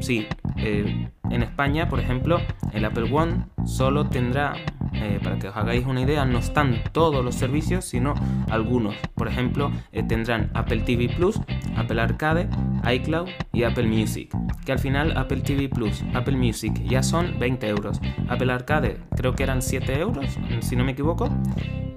Sí, 0.00 0.26
eh, 0.56 1.08
en 1.30 1.42
España, 1.42 1.88
por 1.88 2.00
ejemplo, 2.00 2.40
el 2.72 2.84
Apple 2.84 3.10
One 3.12 3.46
solo 3.64 4.06
tendrá, 4.06 4.54
eh, 4.92 5.20
para 5.22 5.38
que 5.38 5.48
os 5.48 5.56
hagáis 5.56 5.86
una 5.86 6.00
idea, 6.00 6.24
no 6.24 6.38
están 6.38 6.82
todos 6.92 7.24
los 7.24 7.34
servicios, 7.34 7.84
sino 7.84 8.14
algunos. 8.50 8.94
Por 9.14 9.28
ejemplo, 9.28 9.70
eh, 9.92 10.02
tendrán 10.02 10.50
Apple 10.54 10.80
TV 10.80 11.08
Plus, 11.08 11.40
Apple 11.76 12.00
Arcade, 12.00 12.48
iCloud 12.92 13.28
y 13.52 13.64
Apple 13.64 13.86
Music. 13.86 14.30
Que 14.64 14.72
al 14.72 14.78
final 14.78 15.16
Apple 15.16 15.40
TV 15.40 15.68
Plus, 15.68 16.04
Apple 16.14 16.36
Music 16.36 16.74
ya 16.84 17.02
son 17.02 17.38
20 17.38 17.68
euros. 17.68 18.00
Apple 18.28 18.52
Arcade 18.52 18.98
creo 19.16 19.34
que 19.34 19.42
eran 19.42 19.62
7 19.62 20.00
euros, 20.00 20.38
si 20.60 20.76
no 20.76 20.84
me 20.84 20.92
equivoco. 20.92 21.28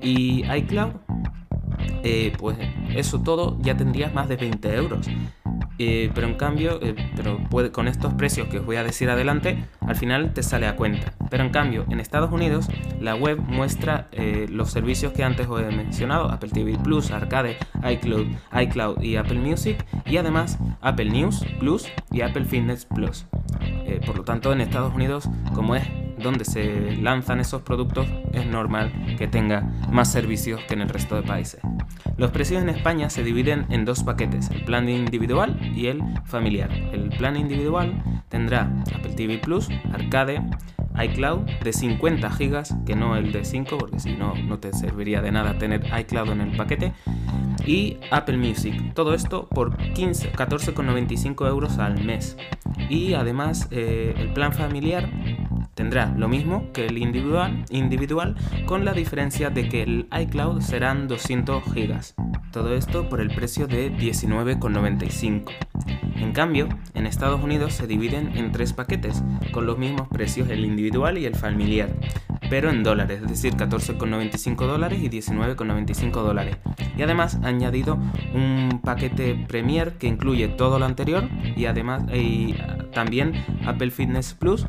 Y 0.01 0.43
iCloud, 0.51 0.93
pues 2.37 2.57
eso 2.89 3.21
todo 3.21 3.57
ya 3.61 3.75
tendrías 3.75 4.13
más 4.13 4.29
de 4.29 4.35
20 4.37 4.75
euros. 4.75 5.07
Eh, 5.77 6.09
pero 6.13 6.27
en 6.27 6.35
cambio, 6.35 6.79
eh, 6.81 6.95
pero 7.15 7.39
con 7.71 7.87
estos 7.87 8.13
precios 8.13 8.47
que 8.47 8.59
os 8.59 8.65
voy 8.65 8.77
a 8.77 8.83
decir 8.83 9.09
adelante, 9.09 9.65
al 9.81 9.95
final 9.95 10.33
te 10.33 10.43
sale 10.43 10.67
a 10.67 10.75
cuenta. 10.75 11.13
Pero 11.29 11.43
en 11.43 11.49
cambio, 11.49 11.85
en 11.89 11.99
Estados 11.99 12.31
Unidos, 12.31 12.67
la 12.99 13.15
web 13.15 13.39
muestra 13.39 14.07
eh, 14.11 14.47
los 14.49 14.71
servicios 14.71 15.13
que 15.13 15.23
antes 15.23 15.47
os 15.47 15.61
he 15.61 15.71
mencionado, 15.71 16.29
Apple 16.29 16.49
TV 16.49 16.77
Plus, 16.81 17.11
Arcade, 17.11 17.57
iCloud, 17.91 18.27
iCloud 18.61 19.01
y 19.01 19.17
Apple 19.17 19.39
Music, 19.39 19.85
y 20.05 20.17
además 20.17 20.57
Apple 20.81 21.09
News 21.09 21.45
Plus 21.59 21.87
y 22.11 22.21
Apple 22.21 22.45
Fitness 22.45 22.85
Plus. 22.85 23.25
por 24.05 24.17
lo 24.17 24.23
tanto, 24.23 24.51
en 24.53 24.61
Estados 24.61 24.93
Unidos, 24.93 25.29
como 25.53 25.75
es 25.75 25.83
donde 26.17 26.45
se 26.45 26.95
lanzan 26.97 27.39
esos 27.39 27.61
productos, 27.61 28.07
es 28.33 28.45
normal 28.45 29.15
que 29.17 29.27
tenga 29.27 29.61
más 29.91 30.11
servicios 30.11 30.61
que 30.67 30.73
en 30.73 30.81
el 30.81 30.89
resto 30.89 31.15
de 31.15 31.23
países. 31.23 31.61
Los 32.17 32.31
precios 32.31 32.61
en 32.61 32.69
España 32.69 33.09
se 33.09 33.23
dividen 33.23 33.65
en 33.69 33.85
dos 33.85 34.03
paquetes, 34.03 34.49
el 34.49 34.63
plan 34.63 34.87
individual 34.87 35.59
y 35.75 35.87
el 35.87 36.01
familiar. 36.25 36.71
El 36.71 37.09
plan 37.09 37.35
individual 37.35 38.01
tendrá 38.29 38.71
Apple 38.95 39.13
TV 39.15 39.37
Plus, 39.37 39.69
Arcade, 39.93 40.41
iCloud 41.03 41.41
de 41.63 41.73
50 41.73 42.29
GB, 42.29 42.85
que 42.85 42.95
no 42.95 43.15
el 43.17 43.31
de 43.31 43.43
5, 43.43 43.77
porque 43.77 43.99
si 43.99 44.13
no, 44.13 44.33
no 44.35 44.59
te 44.59 44.71
serviría 44.73 45.21
de 45.21 45.31
nada 45.31 45.57
tener 45.57 45.83
iCloud 45.99 46.31
en 46.31 46.41
el 46.41 46.55
paquete, 46.55 46.93
y 47.65 47.97
Apple 48.11 48.37
Music. 48.37 48.93
Todo 48.93 49.13
esto 49.13 49.47
por 49.47 49.77
14,95 49.77 51.47
euros 51.47 51.77
al 51.79 52.03
mes. 52.03 52.37
Y 52.89 53.13
además 53.13 53.67
eh, 53.71 54.13
el 54.17 54.33
plan 54.33 54.53
familiar 54.53 55.09
tendrá 55.75 56.07
lo 56.17 56.27
mismo 56.27 56.71
que 56.73 56.87
el 56.87 56.97
individual, 56.97 57.63
individual 57.69 58.35
con 58.65 58.85
la 58.85 58.93
diferencia 58.93 59.49
de 59.49 59.69
que 59.69 59.83
el 59.83 60.07
iCloud 60.11 60.61
serán 60.61 61.07
200 61.07 61.63
gigas. 61.73 62.15
Todo 62.51 62.73
esto 62.73 63.07
por 63.09 63.21
el 63.21 63.33
precio 63.35 63.67
de 63.67 63.91
19,95. 63.91 65.74
En 66.15 66.31
cambio, 66.31 66.67
en 66.93 67.05
Estados 67.05 67.43
Unidos 67.43 67.73
se 67.73 67.87
dividen 67.87 68.35
en 68.37 68.51
tres 68.51 68.73
paquetes, 68.73 69.23
con 69.51 69.65
los 69.65 69.77
mismos 69.77 70.07
precios 70.07 70.49
el 70.49 70.65
individual 70.65 71.17
y 71.17 71.25
el 71.25 71.35
familiar, 71.35 71.89
pero 72.49 72.69
en 72.69 72.83
dólares, 72.83 73.21
es 73.21 73.29
decir, 73.29 73.53
14,95 73.55 74.55
dólares 74.67 75.01
y 75.01 75.09
19,95 75.09 76.11
dólares. 76.11 76.57
Y 76.97 77.01
además 77.01 77.39
ha 77.43 77.47
añadido 77.47 77.97
un 78.33 78.81
paquete 78.83 79.35
Premier 79.47 79.93
que 79.93 80.07
incluye 80.07 80.47
todo 80.47 80.79
lo 80.79 80.85
anterior 80.85 81.27
y 81.55 81.65
además 81.65 82.03
también 82.93 83.33
Apple 83.65 83.91
Fitness 83.91 84.33
Plus, 84.33 84.65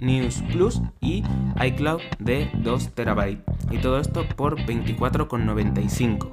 News 0.00 0.42
Plus 0.52 0.82
y 1.00 1.24
iCloud 1.62 2.00
de 2.18 2.50
2 2.58 2.94
TB. 2.94 3.38
Y 3.70 3.78
todo 3.78 3.98
esto 3.98 4.26
por 4.36 4.58
24,95. 4.66 6.30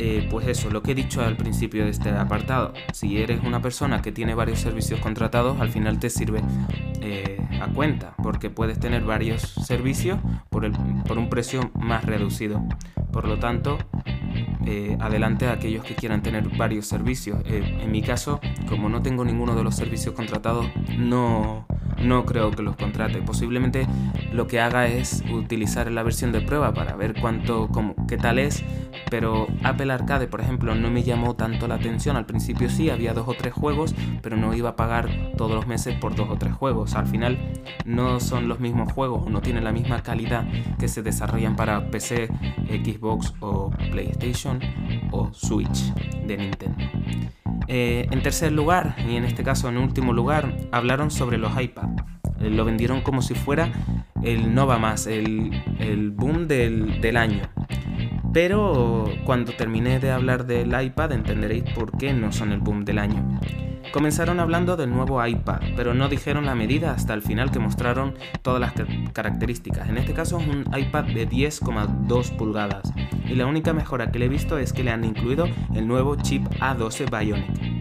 Eh, 0.00 0.28
pues 0.30 0.46
eso, 0.46 0.70
lo 0.70 0.80
que 0.80 0.92
he 0.92 0.94
dicho 0.94 1.22
al 1.22 1.36
principio 1.36 1.84
de 1.84 1.90
este 1.90 2.10
apartado. 2.10 2.72
Si 2.92 3.20
eres 3.20 3.42
una 3.42 3.60
persona 3.60 4.00
que 4.00 4.12
tiene 4.12 4.32
varios 4.32 4.60
servicios 4.60 5.00
contratados, 5.00 5.60
al 5.60 5.70
final 5.70 5.98
te 5.98 6.08
sirve 6.08 6.40
eh, 7.00 7.36
a 7.60 7.66
cuenta, 7.66 8.14
porque 8.22 8.48
puedes 8.48 8.78
tener 8.78 9.02
varios 9.02 9.42
servicios 9.42 10.20
por, 10.50 10.64
el, 10.64 10.72
por 11.04 11.18
un 11.18 11.28
precio 11.28 11.72
más 11.74 12.04
reducido. 12.04 12.64
Por 13.10 13.26
lo 13.26 13.40
tanto, 13.40 13.76
eh, 14.66 14.96
adelante 15.00 15.46
a 15.46 15.52
aquellos 15.52 15.84
que 15.84 15.94
quieran 15.94 16.22
tener 16.22 16.48
varios 16.56 16.86
servicios. 16.86 17.40
en 17.46 17.90
mi 17.90 18.02
caso, 18.02 18.40
como 18.68 18.88
no 18.88 19.02
tengo 19.02 19.24
ninguno 19.24 19.54
de 19.54 19.64
los 19.64 19.74
servicios 19.74 20.14
contratados, 20.14 20.66
no, 20.98 21.66
no 22.02 22.24
creo 22.24 22.50
que 22.50 22.62
los 22.62 22.76
contrate. 22.76 23.22
Posiblemente 23.22 23.86
lo 24.32 24.46
que 24.46 24.60
haga 24.60 24.86
es 24.86 25.24
utilizar 25.32 25.90
la 25.90 26.02
versión 26.02 26.32
de 26.32 26.40
prueba 26.40 26.72
para 26.72 26.96
ver 26.96 27.14
cuánto, 27.20 27.68
cómo, 27.68 27.94
qué 28.06 28.16
tal 28.16 28.38
es, 28.38 28.64
pero 29.10 29.46
Apple 29.64 29.92
Arcade, 29.92 30.26
por 30.26 30.40
ejemplo, 30.40 30.74
no 30.74 30.90
me 30.90 31.02
llamó 31.02 31.34
tanto 31.34 31.66
la 31.66 31.76
atención. 31.76 32.16
Al 32.16 32.26
principio 32.26 32.68
sí, 32.70 32.90
había 32.90 33.14
dos 33.14 33.26
o 33.28 33.34
tres 33.34 33.52
juegos, 33.52 33.94
pero 34.22 34.36
no 34.36 34.54
iba 34.54 34.70
a 34.70 34.76
pagar 34.76 35.08
todos 35.36 35.54
los 35.54 35.66
meses 35.66 35.96
por 35.96 36.14
dos 36.14 36.28
o 36.30 36.36
tres 36.36 36.54
juegos. 36.54 36.94
Al 36.94 37.06
final 37.06 37.38
no 37.84 38.20
son 38.20 38.48
los 38.48 38.60
mismos 38.60 38.92
juegos, 38.92 39.30
no 39.30 39.40
tienen 39.40 39.64
la 39.64 39.72
misma 39.72 40.02
calidad 40.02 40.46
que 40.78 40.88
se 40.88 41.02
desarrollan 41.02 41.56
para 41.56 41.90
PC, 41.90 42.28
Xbox 42.68 43.34
o 43.40 43.70
O 45.10 45.32
Switch 45.32 45.94
de 46.26 46.36
Nintendo. 46.36 46.84
Eh, 47.66 48.06
en 48.10 48.22
tercer 48.22 48.52
lugar, 48.52 48.96
y 49.08 49.16
en 49.16 49.24
este 49.24 49.42
caso 49.42 49.68
en 49.68 49.76
último 49.76 50.12
lugar, 50.12 50.56
hablaron 50.72 51.10
sobre 51.10 51.38
los 51.38 51.60
iPad. 51.60 51.88
Eh, 52.40 52.50
lo 52.50 52.64
vendieron 52.64 53.02
como 53.02 53.22
si 53.22 53.34
fuera 53.34 53.70
el 54.22 54.54
Nova 54.54 54.78
más, 54.78 55.06
el, 55.06 56.12
boom 56.14 56.48
del, 56.48 57.00
del 57.00 57.16
año. 57.16 57.42
Pero 58.32 59.06
cuando 59.24 59.52
terminé 59.52 60.00
de 60.00 60.10
hablar 60.10 60.46
del 60.46 60.80
iPad 60.80 61.12
entenderéis 61.12 61.64
por 61.74 61.96
qué 61.96 62.12
no 62.12 62.32
son 62.32 62.52
el 62.52 62.60
boom 62.60 62.84
del 62.84 62.98
año. 62.98 63.40
Comenzaron 63.92 64.38
hablando 64.38 64.76
del 64.76 64.90
nuevo 64.90 65.24
iPad, 65.24 65.60
pero 65.74 65.94
no 65.94 66.08
dijeron 66.08 66.44
la 66.44 66.54
medida 66.54 66.92
hasta 66.92 67.14
el 67.14 67.22
final 67.22 67.50
que 67.50 67.58
mostraron 67.58 68.14
todas 68.42 68.60
las 68.60 68.74
características. 69.14 69.88
En 69.88 69.96
este 69.96 70.12
caso 70.12 70.38
es 70.38 70.46
un 70.46 70.64
iPad 70.76 71.04
de 71.04 71.26
10,2 71.26 72.36
pulgadas 72.36 72.92
y 73.26 73.34
la 73.34 73.46
única 73.46 73.72
mejora 73.72 74.10
que 74.10 74.18
le 74.18 74.26
he 74.26 74.28
visto 74.28 74.58
es 74.58 74.74
que 74.74 74.84
le 74.84 74.90
han 74.90 75.04
incluido 75.04 75.46
el 75.74 75.88
nuevo 75.88 76.16
chip 76.16 76.46
A12 76.60 77.10
Bionic. 77.10 77.78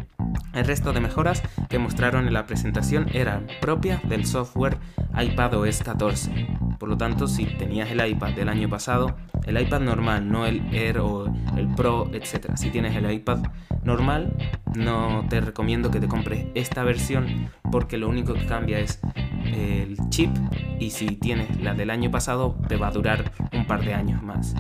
El 0.53 0.65
resto 0.65 0.93
de 0.93 1.01
mejoras 1.01 1.43
que 1.69 1.77
mostraron 1.77 2.27
en 2.27 2.33
la 2.33 2.45
presentación 2.45 3.07
eran 3.13 3.47
propias 3.61 4.01
del 4.07 4.25
software 4.25 4.77
iPadOS 5.15 5.83
14. 5.83 6.56
Por 6.79 6.89
lo 6.89 6.97
tanto, 6.97 7.27
si 7.27 7.45
tenías 7.45 7.89
el 7.91 8.05
iPad 8.05 8.33
del 8.33 8.49
año 8.49 8.69
pasado, 8.69 9.15
el 9.45 9.59
iPad 9.59 9.81
normal, 9.81 10.29
no 10.29 10.45
el 10.45 10.61
Air 10.73 10.99
o 10.99 11.25
el 11.55 11.67
Pro, 11.75 12.09
etc. 12.13 12.55
Si 12.55 12.69
tienes 12.69 12.95
el 12.95 13.09
iPad 13.11 13.39
normal, 13.83 14.35
no 14.75 15.25
te 15.29 15.41
recomiendo 15.41 15.89
que 15.89 15.99
te 15.99 16.07
compres 16.07 16.45
esta 16.55 16.83
versión 16.83 17.49
porque 17.71 17.97
lo 17.97 18.09
único 18.09 18.33
que 18.33 18.45
cambia 18.45 18.79
es 18.79 18.99
el 19.45 19.97
chip 20.09 20.29
y 20.79 20.89
si 20.89 21.15
tienes 21.15 21.59
la 21.61 21.73
del 21.73 21.89
año 21.89 22.11
pasado 22.11 22.55
te 22.67 22.75
va 22.75 22.87
a 22.87 22.91
durar 22.91 23.31
un 23.53 23.65
par 23.65 23.83
de 23.83 23.93
años 23.93 24.21
más. 24.21 24.55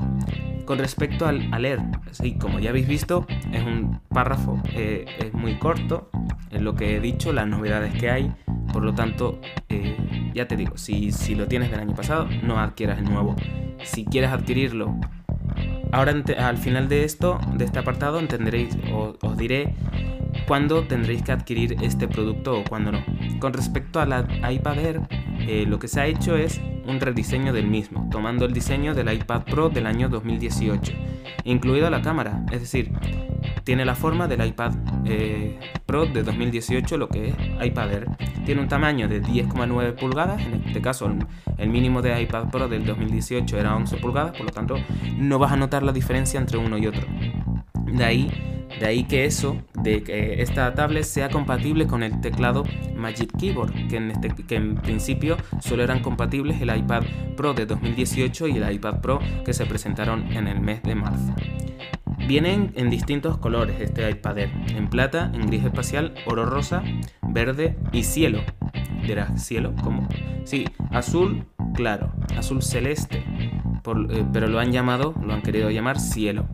Con 0.65 0.79
respecto 0.79 1.25
al, 1.25 1.49
leer, 1.61 1.79
sí, 2.11 2.37
como 2.37 2.59
ya 2.59 2.71
habéis 2.71 2.87
visto, 2.87 3.25
es 3.51 3.63
un 3.63 4.01
párrafo, 4.09 4.61
eh, 4.73 5.05
es 5.19 5.33
muy 5.33 5.57
corto, 5.59 6.09
en 6.51 6.65
lo 6.65 6.75
que 6.75 6.97
he 6.97 6.99
dicho, 6.99 7.31
las 7.31 7.47
novedades 7.47 7.93
que 7.93 8.09
hay, 8.09 8.33
por 8.77 8.83
lo 8.83 8.93
tanto, 8.93 9.41
eh, 9.69 9.97
ya 10.35 10.47
te 10.47 10.55
digo, 10.55 10.77
si, 10.77 11.11
si 11.11 11.33
lo 11.33 11.47
tienes 11.47 11.71
del 11.71 11.79
año 11.79 11.95
pasado, 11.95 12.29
no 12.43 12.59
adquieras 12.59 12.99
el 12.99 13.05
nuevo. 13.05 13.35
Si 13.81 14.05
quieres 14.05 14.29
adquirirlo 14.29 14.99
Ahora 15.91 16.13
al 16.37 16.57
final 16.59 16.87
de 16.87 17.03
esto, 17.03 17.39
de 17.55 17.65
este 17.65 17.79
apartado, 17.79 18.19
entenderéis 18.19 18.77
os 18.93 19.35
diré 19.35 19.73
cuándo 20.45 20.83
tendréis 20.83 21.23
que 21.23 21.31
adquirir 21.31 21.77
este 21.81 22.07
producto 22.07 22.59
o 22.59 22.63
cuándo 22.65 22.91
no. 22.91 23.03
Con 23.39 23.51
respecto 23.51 23.99
a 23.99 24.05
la 24.05 24.27
iPad 24.47 24.77
Air, 24.77 25.01
eh, 25.39 25.65
lo 25.67 25.79
que 25.79 25.87
se 25.87 25.99
ha 25.99 26.05
hecho 26.05 26.37
es 26.37 26.61
un 26.87 26.99
rediseño 26.99 27.53
del 27.53 27.67
mismo, 27.67 28.07
tomando 28.09 28.45
el 28.45 28.53
diseño 28.53 28.95
del 28.95 29.13
iPad 29.13 29.43
Pro 29.43 29.69
del 29.69 29.85
año 29.85 30.09
2018, 30.09 30.93
incluida 31.43 31.89
la 31.89 32.01
cámara, 32.01 32.45
es 32.51 32.61
decir, 32.61 32.91
tiene 33.63 33.85
la 33.85 33.95
forma 33.95 34.27
del 34.27 34.45
iPad 34.45 34.73
eh, 35.05 35.59
Pro 35.85 36.05
de 36.05 36.23
2018, 36.23 36.97
lo 36.97 37.09
que 37.09 37.29
es 37.29 37.35
iPad 37.65 37.91
Air. 37.91 38.07
Tiene 38.45 38.61
un 38.61 38.67
tamaño 38.67 39.07
de 39.07 39.21
10,9 39.21 39.95
pulgadas, 39.95 40.41
en 40.41 40.63
este 40.65 40.81
caso 40.81 41.13
el 41.57 41.69
mínimo 41.69 42.01
de 42.01 42.21
iPad 42.21 42.49
Pro 42.49 42.67
del 42.67 42.85
2018 42.85 43.57
era 43.57 43.75
11 43.75 43.97
pulgadas, 43.97 44.37
por 44.37 44.45
lo 44.45 44.51
tanto 44.51 44.75
no 45.17 45.37
vas 45.39 45.51
a 45.51 45.57
notar 45.57 45.83
la 45.83 45.91
diferencia 45.91 46.39
entre 46.39 46.57
uno 46.57 46.77
y 46.77 46.87
otro. 46.87 47.05
De 47.85 48.03
ahí, 48.03 48.46
de 48.79 48.85
ahí 48.85 49.03
que 49.05 49.25
eso, 49.25 49.57
de 49.73 50.03
que 50.03 50.41
esta 50.41 50.73
tablet 50.73 51.03
sea 51.03 51.29
compatible 51.29 51.87
con 51.87 52.03
el 52.03 52.21
teclado 52.21 52.63
Magic 52.95 53.31
Keyboard, 53.37 53.87
que 53.87 53.97
en, 53.97 54.11
este, 54.11 54.29
principio 54.83 55.37
solo 55.61 55.83
eran 55.83 56.01
compatibles 56.01 56.61
el 56.61 56.75
iPad 56.75 57.03
Pro 57.35 57.53
de 57.53 57.65
2018 57.65 58.47
y 58.47 58.57
el 58.57 58.71
iPad 58.71 59.01
Pro 59.01 59.19
que 59.45 59.53
se 59.53 59.65
presentaron 59.65 60.31
en 60.31 60.47
el 60.47 60.59
mes 60.59 60.83
de 60.83 60.95
marzo. 60.95 61.33
Vienen 62.27 62.73
en 62.75 62.89
distintos 62.89 63.37
colores 63.37 63.79
este 63.79 64.09
iPad 64.09 64.37
Air, 64.39 64.49
en 64.75 64.89
plata, 64.89 65.31
en 65.33 65.47
gris 65.47 65.63
espacial, 65.63 66.13
oro 66.25 66.45
rosa, 66.45 66.83
verde 67.21 67.77
y 67.93 68.03
cielo. 68.03 68.41
Dirás, 69.05 69.45
¿cielo? 69.45 69.73
¿Cómo? 69.81 70.07
Sí, 70.43 70.65
azul 70.91 71.45
claro, 71.77 72.11
azul 72.35 72.61
celeste, 72.63 73.17
eh, 73.19 74.25
pero 74.33 74.47
lo 74.47 74.59
han 74.59 74.71
llamado, 74.71 75.13
lo 75.23 75.33
han 75.33 75.41
querido 75.41 75.69
llamar 75.69 75.99
cielo. 75.99 76.47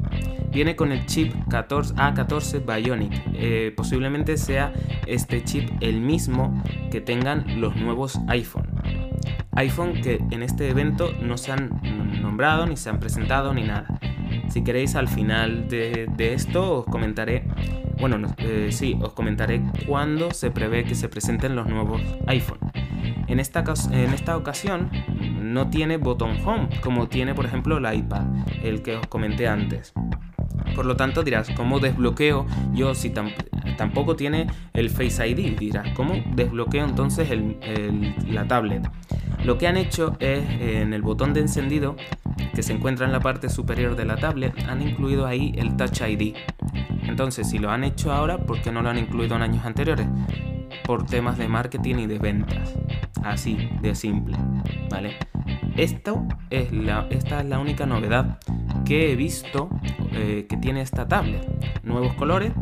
Viene 0.54 0.76
con 0.76 0.92
el 0.92 1.06
chip 1.08 1.34
14, 1.50 1.96
A14 1.96 2.64
Bionic. 2.64 3.22
Eh, 3.34 3.74
posiblemente 3.76 4.38
sea 4.38 4.72
este 5.08 5.44
chip 5.44 5.70
el 5.82 6.00
mismo 6.00 6.64
que 6.92 7.02
tengan 7.02 7.60
los 7.60 7.76
nuevos 7.76 8.20
iPhone. 8.28 8.70
iPhone 9.54 9.94
que 10.02 10.20
en 10.30 10.44
este 10.44 10.70
evento 10.70 11.12
no 11.22 11.38
se 11.38 11.52
han 11.52 11.82
nombrado, 12.22 12.68
ni 12.68 12.78
se 12.78 12.90
han 12.90 13.00
presentado, 13.00 13.54
ni 13.54 13.64
nada. 13.64 13.88
Si 14.50 14.64
queréis 14.64 14.96
al 14.96 15.08
final 15.08 15.68
de, 15.68 16.08
esto 16.18 16.80
os 16.80 16.86
comentaré, 16.86 17.48
bueno, 18.00 18.28
eh, 18.38 18.70
sí, 18.72 18.96
os 19.02 19.14
comentaré 19.14 19.64
cuándo 19.88 20.32
se 20.32 20.52
prevé 20.52 20.84
que 20.84 20.94
se 20.94 21.10
presenten 21.10 21.56
los 21.56 21.68
nuevos 21.68 22.02
iPhone. 22.28 22.60
En 23.28 23.40
esta, 23.40 23.64
en 23.92 24.14
esta 24.14 24.38
ocasión 24.38 24.92
no 25.42 25.70
tiene 25.70 25.98
botón 25.98 26.38
home 26.46 26.70
como 26.82 27.08
tiene 27.08 27.34
por 27.34 27.46
ejemplo 27.46 27.78
el 27.78 27.96
iPad, 27.96 28.26
el 28.62 28.84
que 28.84 28.98
os 28.98 29.08
comenté 29.08 29.48
antes. 29.48 29.94
Por 30.76 30.86
lo 30.86 30.96
tanto 30.96 31.24
dirás, 31.24 31.50
¿cómo 31.56 31.80
desbloqueo 31.80 32.46
yo 32.74 32.96
si 32.96 33.12
tampoco 33.78 34.16
tiene 34.16 34.48
el 34.74 34.90
Face 34.90 35.28
ID? 35.28 35.58
Dirás, 35.58 35.90
¿cómo 35.96 36.14
desbloqueo 36.34 36.86
entonces 36.86 37.30
la 38.28 38.48
tablet? 38.48 38.90
Lo 39.44 39.58
que 39.58 39.68
han 39.68 39.78
hecho 39.78 40.16
es 40.20 40.44
en 40.60 40.94
el 40.94 41.02
botón 41.02 41.34
de 41.34 41.42
encendido 41.42 41.96
que 42.56 42.64
se 42.64 42.74
encuentra 42.74 43.06
en 43.06 43.12
la 43.12 43.20
parte 43.20 43.50
superior 43.50 43.96
de 43.96 44.06
la 44.06 44.16
tablet, 44.18 44.54
han 44.68 44.82
incluido 44.82 45.26
ahí 45.26 45.54
el 45.58 45.76
Touch 45.76 46.02
ID. 46.02 46.36
Entonces, 47.04 47.50
si 47.50 47.60
lo 47.60 47.70
han 47.70 47.84
hecho 47.84 48.12
ahora, 48.12 48.38
¿por 48.38 48.62
qué 48.62 48.72
no 48.72 48.82
lo 48.82 48.90
han 48.90 48.98
incluido 48.98 49.36
en 49.36 49.42
años 49.42 49.66
anteriores? 49.66 50.08
Por 50.86 51.06
temas 51.06 51.38
de 51.38 51.48
marketing 51.48 51.96
y 51.96 52.08
de 52.08 52.20
ventas. 52.20 52.76
Así 53.24 53.70
de 53.82 53.96
simple, 53.96 54.38
¿vale? 54.90 55.18
Esto 55.78 56.28
es 56.50 56.72
la, 56.72 57.08
esta 57.10 57.40
es 57.40 57.46
la 57.46 57.60
única 57.60 57.86
novedad 57.86 58.38
que 58.86 59.12
he 59.12 59.16
visto 59.16 59.70
eh, 60.12 60.46
que 60.48 60.58
tiene 60.58 60.82
esta 60.82 61.08
tablet. 61.08 61.48
Nuevos 61.84 62.14
colores, 62.14 62.54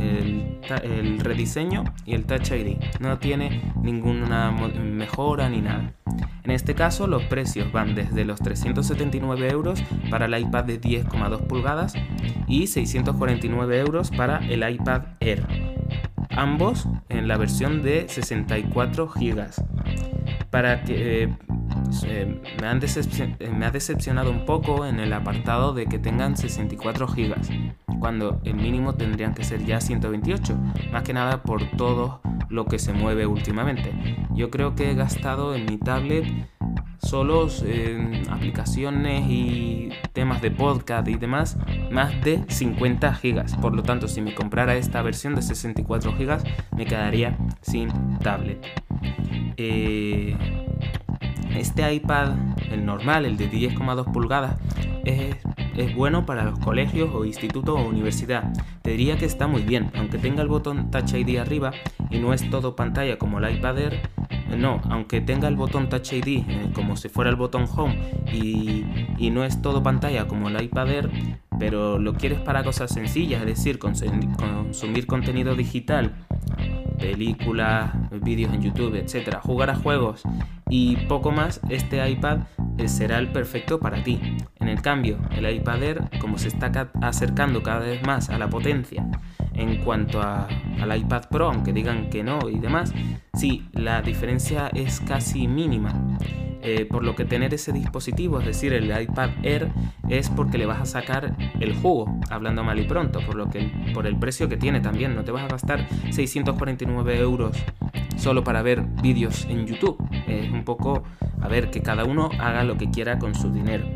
el, 0.00 0.58
el, 0.82 1.20
rediseño 1.20 1.84
y 2.04 2.14
el 2.14 2.24
Touch 2.24 2.52
ID. 2.52 2.78
No 3.00 3.18
tiene 3.18 3.72
ninguna 3.82 4.50
mejora 4.50 5.48
ni 5.48 5.60
nada. 5.60 5.92
En 6.44 6.50
este 6.50 6.74
caso 6.74 7.06
los 7.06 7.24
precios 7.24 7.72
van 7.72 7.94
desde 7.94 8.24
los 8.24 8.38
379 8.38 9.50
euros 9.50 9.82
para 10.10 10.26
el 10.26 10.38
iPad 10.38 10.64
de 10.64 10.80
10,2 10.80 11.46
pulgadas 11.46 11.94
y 12.46 12.68
649 12.68 13.80
euros 13.80 14.10
para 14.10 14.38
el 14.38 14.68
iPad 14.68 15.02
Air. 15.20 15.65
Ambos 16.36 16.86
en 17.08 17.28
la 17.28 17.38
versión 17.38 17.82
de 17.82 18.08
64 18.08 19.08
GB. 19.08 19.46
Para 20.50 20.84
que 20.84 21.24
eh, 21.24 21.36
eh, 22.04 22.42
me, 22.60 22.66
han 22.66 22.80
eh, 22.82 23.50
me 23.50 23.66
ha 23.66 23.70
decepcionado 23.70 24.30
un 24.30 24.44
poco 24.44 24.84
en 24.84 25.00
el 25.00 25.12
apartado 25.12 25.72
de 25.72 25.86
que 25.86 25.98
tengan 25.98 26.36
64 26.36 27.06
GB, 27.06 27.34
cuando 28.00 28.40
el 28.44 28.54
mínimo 28.54 28.94
tendrían 28.94 29.34
que 29.34 29.44
ser 29.44 29.64
ya 29.64 29.80
128, 29.80 30.56
más 30.92 31.02
que 31.02 31.12
nada 31.12 31.42
por 31.42 31.70
todo 31.76 32.20
lo 32.48 32.66
que 32.66 32.78
se 32.78 32.92
mueve 32.92 33.26
últimamente. 33.26 33.94
Yo 34.34 34.50
creo 34.50 34.74
que 34.74 34.90
he 34.90 34.94
gastado 34.94 35.54
en 35.54 35.64
mi 35.66 35.78
tablet 35.78 36.26
solo 36.98 37.48
en 37.64 38.28
aplicaciones 38.30 39.24
y 39.28 39.90
temas 40.12 40.42
de 40.42 40.50
podcast 40.50 41.06
y 41.08 41.16
demás 41.16 41.56
más 41.90 42.12
de 42.22 42.44
50 42.48 43.20
GB. 43.22 43.60
Por 43.60 43.74
lo 43.74 43.82
tanto, 43.82 44.08
si 44.08 44.20
me 44.20 44.34
comprara 44.34 44.76
esta 44.76 45.02
versión 45.02 45.34
de 45.34 45.42
64 45.42 46.12
GB, 46.12 46.38
me 46.76 46.86
quedaría 46.86 47.36
sin 47.62 47.90
tablet. 48.18 48.64
Eh, 49.56 50.36
este 51.56 51.94
iPad, 51.94 52.32
el 52.70 52.84
normal, 52.84 53.24
el 53.24 53.36
de 53.36 53.50
10,2 53.50 54.12
pulgadas, 54.12 54.56
es, 55.04 55.36
bueno 55.94 56.26
para 56.26 56.44
los 56.44 56.58
colegios 56.58 57.10
o 57.14 57.24
institutos 57.24 57.78
o 57.78 57.84
universidad. 57.86 58.52
Te 58.82 58.90
diría 58.90 59.16
que 59.16 59.24
está 59.24 59.46
muy 59.46 59.62
bien, 59.62 59.90
aunque 59.94 60.18
tenga 60.18 60.42
el 60.42 60.48
botón 60.48 60.90
Touch 60.90 61.14
ID 61.14 61.38
arriba 61.38 61.72
y 62.10 62.18
no 62.18 62.32
es 62.34 62.48
todo 62.50 62.76
pantalla 62.76 63.18
como 63.18 63.38
el 63.38 63.56
iPad 63.56 63.78
Air. 63.78 64.00
No, 64.56 64.80
aunque 64.90 65.20
tenga 65.20 65.48
el 65.48 65.56
botón 65.56 65.88
Touch 65.88 66.12
ID 66.12 66.44
eh, 66.48 66.70
como 66.74 66.96
si 66.96 67.08
fuera 67.08 67.30
el 67.30 67.36
botón 67.36 67.66
Home 67.76 67.98
y, 68.32 68.84
y 69.18 69.30
no 69.30 69.44
es 69.44 69.60
todo 69.60 69.82
pantalla 69.82 70.28
como 70.28 70.48
el 70.48 70.62
iPad 70.62 70.90
Air, 70.90 71.10
pero 71.58 71.98
lo 71.98 72.14
quieres 72.14 72.40
para 72.40 72.62
cosas 72.62 72.92
sencillas, 72.92 73.40
es 73.40 73.46
decir, 73.46 73.78
consumir 73.78 75.06
contenido 75.06 75.54
digital 75.54 76.14
películas, 76.96 77.92
vídeos 78.22 78.52
en 78.52 78.62
YouTube, 78.62 78.94
etcétera, 78.96 79.40
jugar 79.40 79.70
a 79.70 79.76
juegos 79.76 80.22
y 80.68 80.96
poco 81.08 81.30
más, 81.30 81.60
este 81.68 82.08
iPad 82.08 82.40
eh, 82.78 82.88
será 82.88 83.18
el 83.18 83.28
perfecto 83.28 83.78
para 83.78 84.02
ti. 84.02 84.20
En 84.58 84.68
el 84.68 84.82
cambio, 84.82 85.18
el 85.30 85.48
iPad 85.48 85.82
Air, 85.82 86.02
como 86.20 86.38
se 86.38 86.48
está 86.48 86.90
acercando 87.02 87.62
cada 87.62 87.80
vez 87.80 88.02
más 88.04 88.30
a 88.30 88.38
la 88.38 88.48
potencia 88.48 89.06
en 89.56 89.82
cuanto 89.84 90.20
a, 90.20 90.48
al 90.80 90.96
iPad 90.96 91.24
Pro, 91.30 91.48
aunque 91.48 91.72
digan 91.72 92.10
que 92.10 92.22
no 92.22 92.48
y 92.48 92.58
demás, 92.58 92.92
sí, 93.34 93.68
la 93.72 94.02
diferencia 94.02 94.68
es 94.74 95.00
casi 95.00 95.48
mínima. 95.48 96.18
Eh, 96.68 96.84
por 96.84 97.04
lo 97.04 97.14
que 97.14 97.24
tener 97.24 97.54
ese 97.54 97.70
dispositivo, 97.70 98.40
es 98.40 98.46
decir, 98.46 98.72
el 98.72 98.86
iPad 98.86 99.30
Air, 99.44 99.70
es 100.08 100.28
porque 100.30 100.58
le 100.58 100.66
vas 100.66 100.80
a 100.80 100.84
sacar 100.84 101.36
el 101.60 101.76
jugo, 101.76 102.18
hablando 102.28 102.64
mal 102.64 102.80
y 102.80 102.82
pronto, 102.82 103.20
por, 103.24 103.36
lo 103.36 103.48
que, 103.48 103.70
por 103.94 104.04
el 104.04 104.18
precio 104.18 104.48
que 104.48 104.56
tiene 104.56 104.80
también. 104.80 105.14
No 105.14 105.22
te 105.22 105.30
vas 105.30 105.44
a 105.44 105.46
gastar 105.46 105.86
649 106.10 107.20
euros 107.20 107.56
solo 108.16 108.42
para 108.42 108.62
ver 108.62 108.82
vídeos 109.00 109.44
en 109.48 109.64
YouTube. 109.66 109.96
Es 110.26 110.50
un 110.50 110.64
poco, 110.64 111.04
a 111.40 111.46
ver, 111.46 111.70
que 111.70 111.82
cada 111.82 112.04
uno 112.04 112.30
haga 112.40 112.64
lo 112.64 112.76
que 112.76 112.90
quiera 112.90 113.20
con 113.20 113.36
su 113.36 113.52
dinero. 113.52 113.86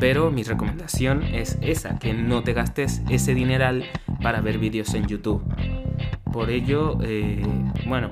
Pero 0.00 0.32
mi 0.32 0.42
recomendación 0.42 1.22
es 1.22 1.56
esa, 1.60 2.00
que 2.00 2.14
no 2.14 2.42
te 2.42 2.52
gastes 2.52 3.02
ese 3.08 3.34
dineral 3.34 3.84
para 4.22 4.40
ver 4.40 4.58
vídeos 4.58 4.94
en 4.94 5.06
YouTube. 5.06 5.42
Por 6.32 6.50
ello, 6.50 6.98
eh, 7.02 7.42
bueno, 7.86 8.10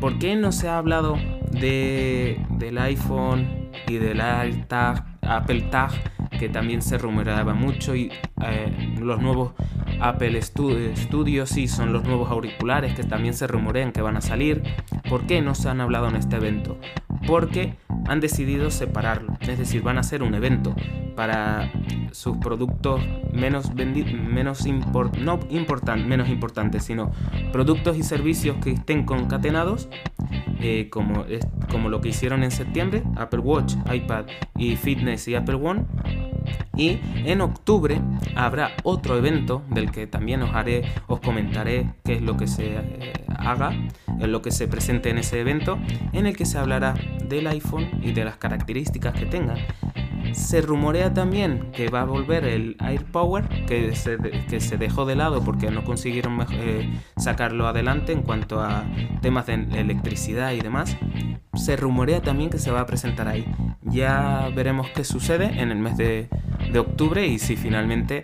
¿por 0.00 0.18
qué 0.18 0.36
no 0.36 0.52
se 0.52 0.68
ha 0.68 0.78
hablado 0.78 1.16
de, 1.50 2.40
del 2.50 2.78
iPhone 2.78 3.70
y 3.88 3.96
del 3.96 4.20
Apple 4.20 5.62
Tag, 5.70 5.92
que 6.38 6.48
también 6.48 6.82
se 6.82 6.98
rumoreaba 6.98 7.54
mucho, 7.54 7.94
y 7.94 8.10
eh, 8.44 8.96
los 8.98 9.20
nuevos 9.20 9.52
Apple 10.00 10.40
Studios 10.42 11.48
sí 11.48 11.68
son 11.68 11.92
los 11.92 12.04
nuevos 12.04 12.30
auriculares 12.30 12.94
que 12.94 13.04
también 13.04 13.34
se 13.34 13.46
rumorean 13.46 13.92
que 13.92 14.02
van 14.02 14.16
a 14.16 14.20
salir. 14.20 14.62
¿Por 15.08 15.26
qué 15.26 15.42
no 15.42 15.54
se 15.54 15.68
han 15.68 15.80
hablado 15.80 16.08
en 16.08 16.16
este 16.16 16.36
evento? 16.36 16.78
Porque 17.26 17.74
han 18.06 18.20
decidido 18.20 18.70
separarlo, 18.70 19.36
es 19.40 19.58
decir, 19.58 19.82
van 19.82 19.96
a 19.96 20.00
hacer 20.00 20.22
un 20.22 20.34
evento 20.34 20.74
para 21.14 21.70
sus 22.12 22.36
productos 22.38 23.00
menos 23.32 23.74
menos 23.74 24.66
no 25.18 25.40
menos 26.06 26.28
importantes, 26.28 26.84
sino 26.84 27.10
productos 27.52 27.96
y 27.96 28.02
servicios 28.02 28.56
que 28.62 28.72
estén 28.72 29.04
concatenados 29.04 29.88
eh, 30.60 30.88
como, 30.90 31.24
como 31.70 31.88
lo 31.88 32.00
que 32.00 32.10
hicieron 32.10 32.44
en 32.44 32.50
septiembre, 32.50 33.02
Apple 33.16 33.40
Watch, 33.40 33.74
iPad 33.92 34.26
y 34.56 34.76
Fitness 34.76 35.28
y 35.28 35.34
Apple 35.34 35.56
One. 35.56 35.84
Y 36.76 37.00
en 37.24 37.40
octubre 37.40 38.00
habrá 38.34 38.72
otro 38.82 39.16
evento 39.16 39.62
del 39.70 39.90
que 39.90 40.06
también 40.06 40.42
os 40.42 40.54
haré, 40.54 40.82
os 41.06 41.20
comentaré 41.20 41.92
qué 42.04 42.14
es 42.14 42.22
lo 42.22 42.36
que 42.36 42.46
se 42.46 42.76
eh, 42.76 43.12
haga, 43.28 43.72
lo 44.18 44.42
que 44.42 44.50
se 44.50 44.68
presente 44.68 45.10
en 45.10 45.18
ese 45.18 45.40
evento, 45.40 45.78
en 46.12 46.26
el 46.26 46.36
que 46.36 46.46
se 46.46 46.58
hablará 46.58 46.94
del 47.28 47.46
iPhone 47.46 47.88
y 48.02 48.12
de 48.12 48.24
las 48.24 48.36
características 48.36 49.14
que 49.14 49.26
tenga 49.26 49.54
se 50.32 50.60
rumorea 50.60 51.14
también 51.14 51.70
que 51.72 51.88
va 51.88 52.02
a 52.02 52.04
volver 52.04 52.44
el 52.44 52.76
AirPower, 52.78 53.48
que 53.66 53.94
se, 53.94 54.18
que 54.18 54.60
se 54.60 54.76
dejó 54.76 55.04
de 55.04 55.16
lado 55.16 55.42
porque 55.42 55.70
no 55.70 55.84
consiguieron 55.84 56.46
eh, 56.52 57.00
sacarlo 57.16 57.66
adelante 57.66 58.12
en 58.12 58.22
cuanto 58.22 58.60
a 58.60 58.84
temas 59.20 59.46
de 59.46 59.54
electricidad 59.54 60.52
y 60.52 60.60
demás. 60.60 60.96
Se 61.54 61.76
rumorea 61.76 62.22
también 62.22 62.50
que 62.50 62.58
se 62.58 62.70
va 62.70 62.80
a 62.80 62.86
presentar 62.86 63.28
ahí. 63.28 63.46
Ya 63.82 64.48
veremos 64.54 64.88
qué 64.94 65.04
sucede 65.04 65.60
en 65.60 65.70
el 65.70 65.78
mes 65.78 65.96
de, 65.96 66.28
octubre 66.78 67.26
y 67.26 67.38
si 67.38 67.56
finalmente 67.56 68.22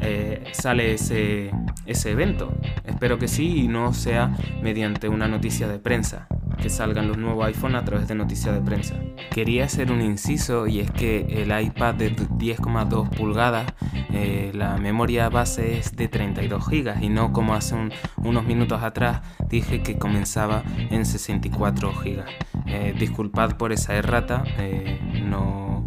eh, 0.00 0.44
sale 0.52 0.94
ese, 0.94 1.50
ese 1.86 2.12
evento. 2.12 2.52
Espero 2.84 3.18
que 3.18 3.26
sí 3.26 3.64
y 3.64 3.68
no 3.68 3.92
sea 3.92 4.36
mediante 4.62 5.08
una 5.08 5.26
noticia 5.26 5.66
de 5.66 5.78
prensa 5.80 6.28
que 6.58 6.70
salgan 6.70 7.08
los 7.08 7.16
nuevos 7.16 7.46
iPhone 7.46 7.74
a 7.76 7.84
través 7.84 8.08
de 8.08 8.14
noticias 8.14 8.54
de 8.54 8.60
prensa. 8.60 8.94
Quería 9.30 9.64
hacer 9.64 9.90
un 9.92 10.02
inciso 10.02 10.66
y 10.66 10.80
es 10.80 10.90
que 10.90 11.26
el 11.28 11.58
iPad 11.58 11.94
de 11.94 12.14
10,2 12.14 13.08
pulgadas, 13.10 13.72
eh, 14.12 14.50
la 14.54 14.76
memoria 14.76 15.28
base 15.28 15.78
es 15.78 15.96
de 15.96 16.08
32 16.08 16.66
GB 16.66 17.02
y 17.02 17.08
no 17.08 17.32
como 17.32 17.54
hace 17.54 17.76
unos 18.16 18.44
minutos 18.44 18.82
atrás 18.82 19.22
dije 19.48 19.82
que 19.82 19.98
comenzaba 19.98 20.62
en 20.90 21.06
64 21.06 21.92
GB. 21.92 22.24
Eh, 22.66 22.94
disculpad 22.98 23.56
por 23.56 23.72
esa 23.72 23.94
errata, 23.94 24.44
eh, 24.58 25.00
no, 25.24 25.86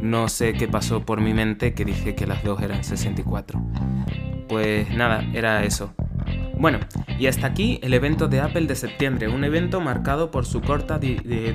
no 0.00 0.28
sé 0.28 0.54
qué 0.54 0.66
pasó 0.68 1.04
por 1.04 1.20
mi 1.20 1.34
mente 1.34 1.74
que 1.74 1.84
dije 1.84 2.14
que 2.14 2.26
las 2.26 2.42
dos 2.42 2.60
eran 2.62 2.82
64. 2.82 3.60
Pues 4.48 4.90
nada, 4.90 5.24
era 5.34 5.64
eso. 5.64 5.94
Bueno, 6.58 6.80
y 7.20 7.28
hasta 7.28 7.46
aquí 7.46 7.78
el 7.82 7.94
evento 7.94 8.26
de 8.26 8.40
Apple 8.40 8.66
de 8.66 8.74
septiembre, 8.74 9.28
un 9.28 9.44
evento 9.44 9.80
marcado 9.80 10.32
por 10.32 10.44
su 10.44 10.60
corta 10.60 10.98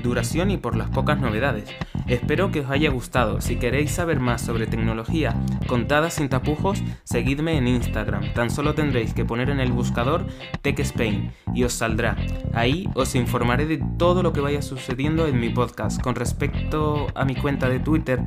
duración 0.01 0.49
y 0.49 0.55
por 0.55 0.77
las 0.77 0.89
pocas 0.91 1.19
novedades. 1.19 1.69
Espero 2.07 2.51
que 2.51 2.61
os 2.61 2.69
haya 2.69 2.89
gustado. 2.89 3.41
Si 3.41 3.57
queréis 3.57 3.91
saber 3.91 4.21
más 4.21 4.41
sobre 4.41 4.65
tecnología 4.65 5.35
contada 5.67 6.09
sin 6.09 6.29
tapujos, 6.29 6.81
seguidme 7.03 7.57
en 7.57 7.67
Instagram. 7.67 8.33
Tan 8.33 8.49
solo 8.49 8.75
tendréis 8.75 9.13
que 9.13 9.25
poner 9.25 9.49
en 9.49 9.59
el 9.59 9.73
buscador 9.73 10.25
TechSpain 10.61 11.33
y 11.53 11.65
os 11.65 11.73
saldrá. 11.73 12.15
Ahí 12.53 12.89
os 12.95 13.13
informaré 13.15 13.65
de 13.65 13.83
todo 13.97 14.23
lo 14.23 14.31
que 14.31 14.39
vaya 14.39 14.61
sucediendo 14.61 15.27
en 15.27 15.37
mi 15.37 15.49
podcast. 15.49 16.01
Con 16.01 16.15
respecto 16.15 17.07
a 17.13 17.25
mi 17.25 17.35
cuenta 17.35 17.67
de 17.67 17.79
Twitter, 17.79 18.21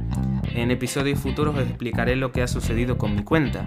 en 0.54 0.70
episodios 0.70 1.20
futuros 1.20 1.54
os 1.54 1.62
explicaré 1.62 2.16
lo 2.16 2.32
que 2.32 2.42
ha 2.42 2.48
sucedido 2.48 2.98
con 2.98 3.14
mi 3.14 3.22
cuenta 3.22 3.66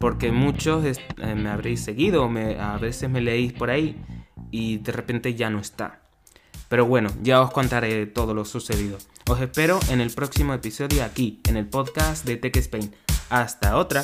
porque 0.00 0.32
muchos 0.32 0.82
eh, 0.86 1.34
me 1.34 1.50
habréis 1.50 1.84
seguido, 1.84 2.24
a 2.58 2.78
veces 2.78 3.10
me 3.10 3.20
leéis 3.20 3.52
por 3.52 3.68
ahí 3.68 4.02
y 4.50 4.78
de 4.78 4.92
repente 4.92 5.34
ya 5.34 5.50
no 5.50 5.60
está. 5.60 6.00
Pero 6.70 6.86
bueno, 6.86 7.10
ya 7.22 7.42
os 7.42 7.50
contaré 7.50 8.06
todo 8.06 8.32
lo 8.32 8.46
sucedido. 8.46 8.96
Os 9.28 9.40
espero 9.42 9.78
en 9.90 10.00
el 10.00 10.10
próximo 10.10 10.54
episodio 10.54 11.04
aquí, 11.04 11.40
en 11.46 11.58
el 11.58 11.66
podcast 11.66 12.24
de 12.24 12.38
Tech 12.38 12.56
Spain. 12.56 12.94
Hasta 13.28 13.76
otra. 13.76 14.02